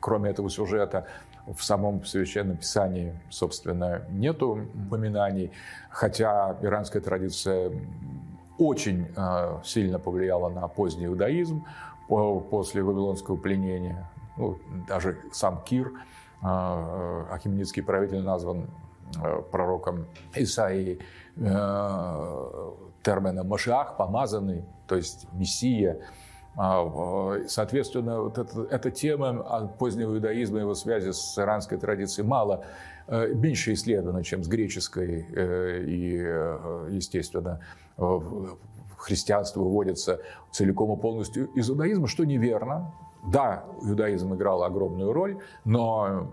Кроме 0.00 0.30
этого 0.30 0.50
сюжета 0.50 1.06
в 1.46 1.62
самом 1.62 2.04
Священном 2.04 2.56
Писании, 2.56 3.14
собственно, 3.30 4.02
нету 4.10 4.66
упоминаний, 4.74 5.52
хотя 5.90 6.56
иранская 6.60 7.00
традиция 7.00 7.72
очень 8.58 9.06
э, 9.14 9.58
сильно 9.64 9.98
повлияла 9.98 10.48
на 10.48 10.66
поздний 10.66 11.06
иудаизм 11.06 11.64
после 12.08 12.82
Вавилонского 12.82 13.36
пленения. 13.36 14.10
Ну, 14.36 14.58
даже 14.88 15.18
сам 15.32 15.62
Кир, 15.62 15.88
э, 15.88 15.92
э, 16.42 17.24
Ахименидский 17.30 17.82
правитель, 17.82 18.22
назван 18.22 18.68
пророком 19.52 20.06
Исаии 20.34 20.98
термином 21.36 23.46
Машиах, 23.46 23.96
помазанный, 23.96 24.64
то 24.88 24.96
есть 24.96 25.28
Мессия. 25.32 26.00
Соответственно, 26.56 28.22
вот 28.22 28.38
эта, 28.38 28.62
эта 28.70 28.90
тема 28.90 29.70
позднего 29.78 30.14
иудаизма 30.14 30.58
и 30.58 30.60
его 30.62 30.74
связи 30.74 31.10
с 31.12 31.38
иранской 31.38 31.76
традицией 31.76 32.26
мало 32.26 32.64
меньше 33.08 33.74
исследована, 33.74 34.24
чем 34.24 34.42
с 34.42 34.48
греческой 34.48 35.26
и, 35.86 36.14
естественно, 36.90 37.60
христианство 38.96 39.60
выводится 39.60 40.20
целиком 40.50 40.96
и 40.96 41.00
полностью 41.00 41.46
из 41.54 41.68
иудаизма, 41.68 42.08
что 42.08 42.24
неверно. 42.24 42.94
Да, 43.30 43.64
иудаизм 43.82 44.34
играл 44.34 44.62
огромную 44.62 45.12
роль, 45.12 45.38
но 45.64 46.30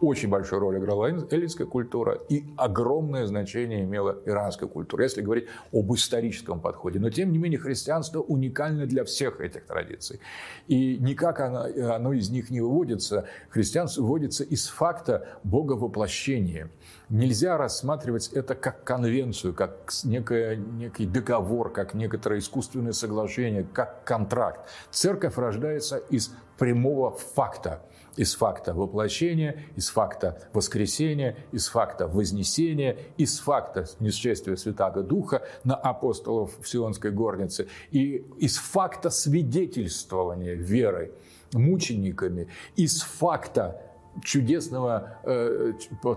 очень 0.00 0.28
большую 0.28 0.60
роль 0.60 0.78
играла 0.78 1.06
эллинская 1.06 1.66
культура 1.66 2.18
и 2.28 2.44
огромное 2.56 3.26
значение 3.26 3.84
имела 3.84 4.18
иранская 4.26 4.68
культура, 4.68 5.04
если 5.04 5.22
говорить 5.22 5.46
об 5.72 5.92
историческом 5.94 6.60
подходе. 6.60 6.98
Но, 6.98 7.08
тем 7.08 7.32
не 7.32 7.38
менее, 7.38 7.58
христианство 7.58 8.20
уникально 8.20 8.86
для 8.86 9.04
всех 9.04 9.40
этих 9.40 9.64
традиций. 9.64 10.20
И 10.66 10.98
никак 10.98 11.40
оно, 11.40 11.66
оно 11.94 12.12
из 12.12 12.28
них 12.28 12.50
не 12.50 12.60
выводится. 12.60 13.26
Христианство 13.48 14.02
выводится 14.02 14.44
из 14.44 14.66
факта 14.68 15.28
боговоплощения. 15.44 16.70
Нельзя 17.08 17.56
рассматривать 17.56 18.28
это 18.28 18.54
как 18.54 18.84
конвенцию, 18.84 19.54
как 19.54 19.90
некое, 20.04 20.56
некий 20.56 21.06
договор, 21.06 21.72
как 21.72 21.94
некоторое 21.94 22.40
искусственное 22.40 22.92
соглашение, 22.92 23.64
как 23.72 24.04
контракт. 24.04 24.68
Церковь 24.90 25.38
рождается 25.38 25.96
из 25.96 26.32
прямого 26.58 27.12
факта– 27.12 27.82
из 28.16 28.34
факта 28.34 28.74
воплощения, 28.74 29.64
из 29.76 29.85
факта 29.88 30.48
воскресения, 30.52 31.36
из 31.52 31.68
факта 31.68 32.06
вознесения, 32.06 32.96
из 33.16 33.38
факта 33.38 33.86
несчастья 34.00 34.54
Святаго 34.56 35.02
Духа 35.02 35.42
на 35.64 35.74
апостолов 35.74 36.52
в 36.60 36.68
Сионской 36.68 37.10
горнице 37.10 37.68
и 37.90 38.26
из 38.38 38.56
факта 38.56 39.10
свидетельствования 39.10 40.54
верой 40.54 41.12
мучениками, 41.52 42.48
из 42.76 43.02
факта 43.02 43.82
чудесного 44.22 45.18
э, 45.24 45.72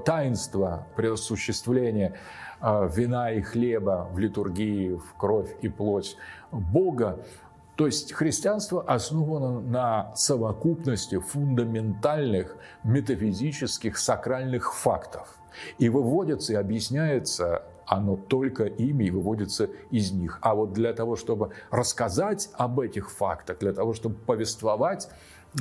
таинства 0.06 0.88
присуществления 0.96 2.18
э, 2.62 2.90
вина 2.94 3.32
и 3.32 3.42
хлеба 3.42 4.10
в 4.12 4.20
литургии, 4.20 4.96
в 4.96 5.14
кровь 5.18 5.56
и 5.62 5.70
плоть 5.70 6.16
Бога, 6.52 7.20
то 7.80 7.86
есть 7.86 8.12
христианство 8.12 8.84
основано 8.84 9.62
на 9.62 10.14
совокупности 10.14 11.18
фундаментальных 11.18 12.58
метафизических 12.84 13.98
сакральных 13.98 14.76
фактов. 14.76 15.40
И 15.78 15.88
выводится 15.88 16.52
и 16.52 16.56
объясняется 16.58 17.64
оно 17.86 18.18
только 18.18 18.66
ими 18.66 19.06
и 19.06 19.12
выводится 19.12 19.70
из 19.92 20.12
них. 20.12 20.40
А 20.42 20.56
вот 20.56 20.74
для 20.74 20.92
того, 20.92 21.16
чтобы 21.16 21.52
рассказать 21.72 22.50
об 22.52 22.82
этих 22.82 23.10
фактах, 23.10 23.60
для 23.60 23.72
того, 23.72 23.94
чтобы 23.94 24.16
повествовать 24.16 25.08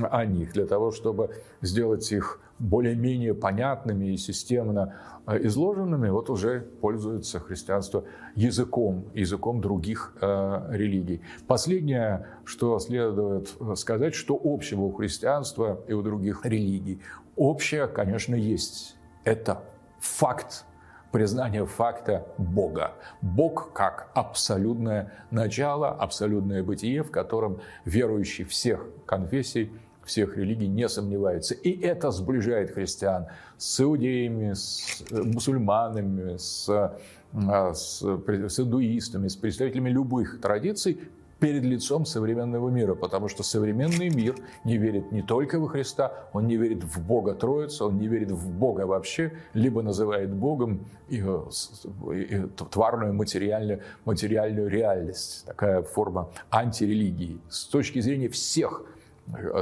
о 0.01 0.25
них, 0.25 0.55
для 0.55 0.66
того, 0.66 0.91
чтобы 0.91 1.41
сделать 1.62 2.11
их 2.11 2.41
более-менее 2.59 3.34
понятными 3.34 4.12
и 4.12 4.16
системно 4.16 4.96
э, 5.26 5.46
изложенными, 5.46 6.09
вот 6.09 6.30
уже 6.30 6.61
пользуется 6.80 7.40
христианство 7.40 8.04
языком, 8.34 9.06
языком 9.14 9.61
других 9.61 10.14
э, 10.20 10.66
религий. 10.70 11.20
Последнее, 11.46 12.26
что 12.44 12.78
следует 12.78 13.54
сказать, 13.76 14.14
что 14.14 14.40
общего 14.42 14.82
у 14.82 14.92
христианства 14.92 15.80
и 15.86 15.92
у 15.92 16.02
других 16.02 16.44
религий. 16.44 17.00
Общее, 17.36 17.86
конечно, 17.86 18.34
есть. 18.34 18.96
Это 19.24 19.62
факт 20.00 20.64
признание 21.12 21.64
факта 21.64 22.26
Бога. 22.36 22.92
Бог 23.22 23.72
как 23.72 24.11
абсолютное 24.14 25.12
начало, 25.30 25.90
абсолютное 25.90 26.62
бытие, 26.62 27.02
в 27.02 27.11
котором 27.11 27.61
верующий 27.84 28.44
всех 28.44 28.84
конфессий 29.06 29.72
всех 30.09 30.36
религий 30.36 30.66
не 30.66 30.88
сомневаются. 30.88 31.54
И 31.54 31.80
это 31.80 32.11
сближает 32.11 32.72
христиан 32.72 33.26
с 33.56 33.80
иудеями, 33.80 34.54
с 34.54 35.04
мусульманами, 35.11 36.36
с, 36.36 36.68
а, 36.68 37.74
с, 37.74 38.02
с 38.02 38.61
индуистами, 38.61 39.28
с 39.28 39.36
представителями 39.36 39.90
любых 39.90 40.40
традиций 40.40 40.98
перед 41.38 41.62
лицом 41.62 42.04
современного 42.04 42.68
мира, 42.68 42.94
потому 42.94 43.28
что 43.28 43.42
современный 43.42 44.09
мир 44.09 44.34
не 44.64 44.76
верит 44.76 45.12
не 45.12 45.22
только 45.22 45.59
во 45.59 45.68
Христа, 45.68 46.12
он 46.32 46.46
не 46.46 46.56
верит 46.56 46.82
в 46.82 47.00
Бога 47.00 47.34
Троицу, 47.34 47.86
он 47.86 47.98
не 47.98 48.09
верит 48.09 48.30
в 48.30 48.50
Бога 48.50 48.86
вообще, 48.86 49.32
либо 49.54 49.82
называет 49.82 50.32
Богом 50.32 50.86
и, 51.09 51.18
и, 51.18 52.46
тварную 52.70 53.14
материальную, 53.14 53.80
материальную 54.04 54.68
реальность, 54.68 55.44
такая 55.46 55.82
форма 55.82 56.28
антирелигии. 56.50 57.38
С 57.48 57.66
точки 57.66 58.00
зрения 58.00 58.28
всех 58.28 58.82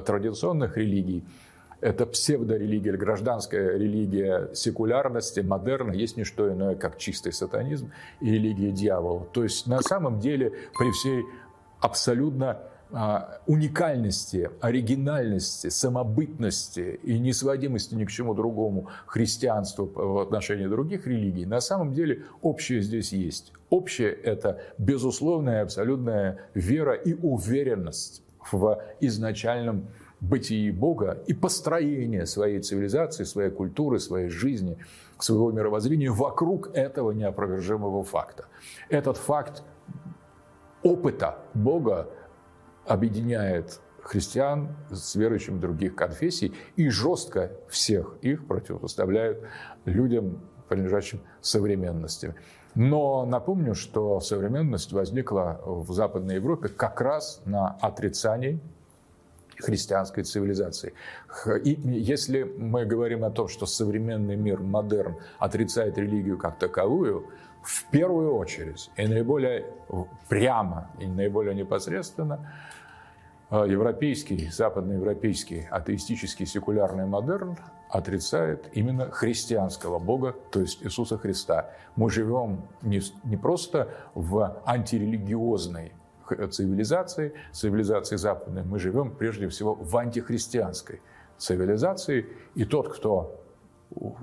традиционных 0.04 0.76
религий, 0.76 1.24
это 1.80 2.06
псевдорелигия 2.06 2.92
или 2.92 2.96
гражданская 2.96 3.76
религия 3.76 4.50
секулярности, 4.54 5.40
модерна, 5.40 5.92
есть 5.92 6.16
не 6.16 6.24
что 6.24 6.50
иное, 6.52 6.74
как 6.74 6.98
чистый 6.98 7.32
сатанизм 7.32 7.92
и 8.20 8.30
религия 8.30 8.70
дьявола. 8.70 9.26
То 9.32 9.42
есть 9.42 9.66
на 9.66 9.80
самом 9.82 10.18
деле 10.18 10.52
при 10.78 10.90
всей 10.92 11.24
абсолютно 11.80 12.58
а, 12.92 13.40
уникальности, 13.46 14.48
оригинальности, 14.60 15.68
самобытности 15.68 17.00
и 17.02 17.18
несводимости 17.18 17.94
ни 17.94 18.04
к 18.04 18.10
чему 18.10 18.32
другому 18.32 18.88
христианству 19.06 19.90
в 19.92 20.18
отношении 20.20 20.66
других 20.66 21.06
религий, 21.06 21.46
на 21.46 21.60
самом 21.60 21.92
деле 21.92 22.22
общее 22.42 22.80
здесь 22.82 23.12
есть. 23.12 23.52
Общее– 23.70 24.12
это 24.24 24.60
безусловная 24.78 25.62
абсолютная 25.62 26.38
вера 26.54 26.94
и 26.94 27.12
уверенность 27.12 28.22
в 28.52 28.82
изначальном 29.00 29.88
бытии 30.20 30.70
Бога 30.70 31.22
и 31.26 31.34
построение 31.34 32.26
своей 32.26 32.60
цивилизации, 32.60 33.24
своей 33.24 33.50
культуры, 33.50 33.98
своей 33.98 34.28
жизни, 34.28 34.78
своего 35.18 35.52
мировоззрения 35.52 36.10
вокруг 36.10 36.70
этого 36.74 37.12
неопровержимого 37.12 38.02
факта. 38.02 38.46
Этот 38.88 39.16
факт 39.16 39.62
опыта 40.82 41.38
Бога 41.54 42.08
объединяет 42.86 43.80
христиан 44.02 44.76
с 44.90 45.16
верующими 45.16 45.58
других 45.58 45.96
конфессий 45.96 46.54
и 46.76 46.88
жестко 46.88 47.52
всех 47.68 48.16
их 48.22 48.46
противопоставляют 48.46 49.42
людям, 49.84 50.40
принадлежащим 50.68 51.20
современности. 51.40 52.34
Но 52.74 53.24
напомню, 53.24 53.74
что 53.74 54.20
современность 54.20 54.92
возникла 54.92 55.60
в 55.64 55.90
Западной 55.92 56.36
Европе 56.36 56.68
как 56.68 57.00
раз 57.00 57.40
на 57.46 57.70
отрицании 57.80 58.60
христианской 59.58 60.24
цивилизации. 60.24 60.92
И 61.64 61.70
если 61.70 62.42
мы 62.42 62.84
говорим 62.84 63.24
о 63.24 63.30
том, 63.30 63.48
что 63.48 63.66
современный 63.66 64.36
мир, 64.36 64.60
модерн, 64.60 65.16
отрицает 65.38 65.96
религию 65.98 66.38
как 66.38 66.58
таковую, 66.58 67.26
в 67.62 67.90
первую 67.90 68.36
очередь 68.36 68.90
и 68.96 69.06
наиболее 69.08 69.66
прямо 70.28 70.90
и 71.00 71.06
наиболее 71.06 71.54
непосредственно 71.54 72.52
э, 73.50 73.66
европейский, 73.68 74.48
западноевропейский 74.50 75.66
атеистический 75.68 76.46
секулярный 76.46 77.06
модерн 77.06 77.56
отрицает 77.88 78.68
именно 78.72 79.10
христианского 79.10 79.98
Бога, 79.98 80.34
то 80.50 80.60
есть 80.60 80.82
Иисуса 80.82 81.18
Христа. 81.18 81.70
Мы 81.94 82.10
живем 82.10 82.62
не, 82.82 83.00
не 83.24 83.36
просто 83.36 83.88
в 84.14 84.62
антирелигиозной 84.64 85.92
цивилизации, 86.50 87.34
цивилизации 87.52 88.16
западной, 88.16 88.64
мы 88.64 88.78
живем 88.78 89.14
прежде 89.14 89.48
всего 89.48 89.74
в 89.74 89.96
антихристианской 89.96 91.00
цивилизации, 91.38 92.26
и 92.54 92.64
тот, 92.64 92.92
кто 92.92 93.40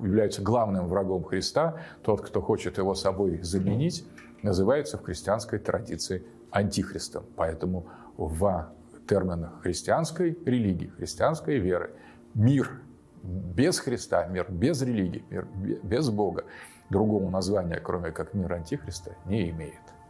является 0.02 0.42
главным 0.42 0.88
врагом 0.88 1.24
Христа, 1.24 1.78
тот, 2.04 2.22
кто 2.22 2.42
хочет 2.42 2.78
его 2.78 2.96
собой 2.96 3.42
заменить, 3.42 4.06
называется 4.42 4.98
в 4.98 5.04
христианской 5.04 5.60
традиции 5.60 6.26
антихристом. 6.52 7.24
Поэтому 7.38 7.86
в 8.18 8.72
термин 9.08 9.50
христианской 9.62 10.38
религии, 10.46 10.88
христианской 10.98 11.58
веры. 11.60 11.92
Мир 12.34 12.82
без 13.24 13.80
Христа, 13.80 14.28
мир 14.28 14.48
без 14.50 14.82
религии, 14.82 15.24
мир 15.30 15.48
без 15.84 16.10
Бога 16.10 16.46
другого 16.90 17.30
названия, 17.30 17.80
кроме 17.80 18.12
как 18.12 18.34
мир 18.34 18.54
Антихриста, 18.54 19.16
не 19.26 19.50
имеет. 19.50 19.93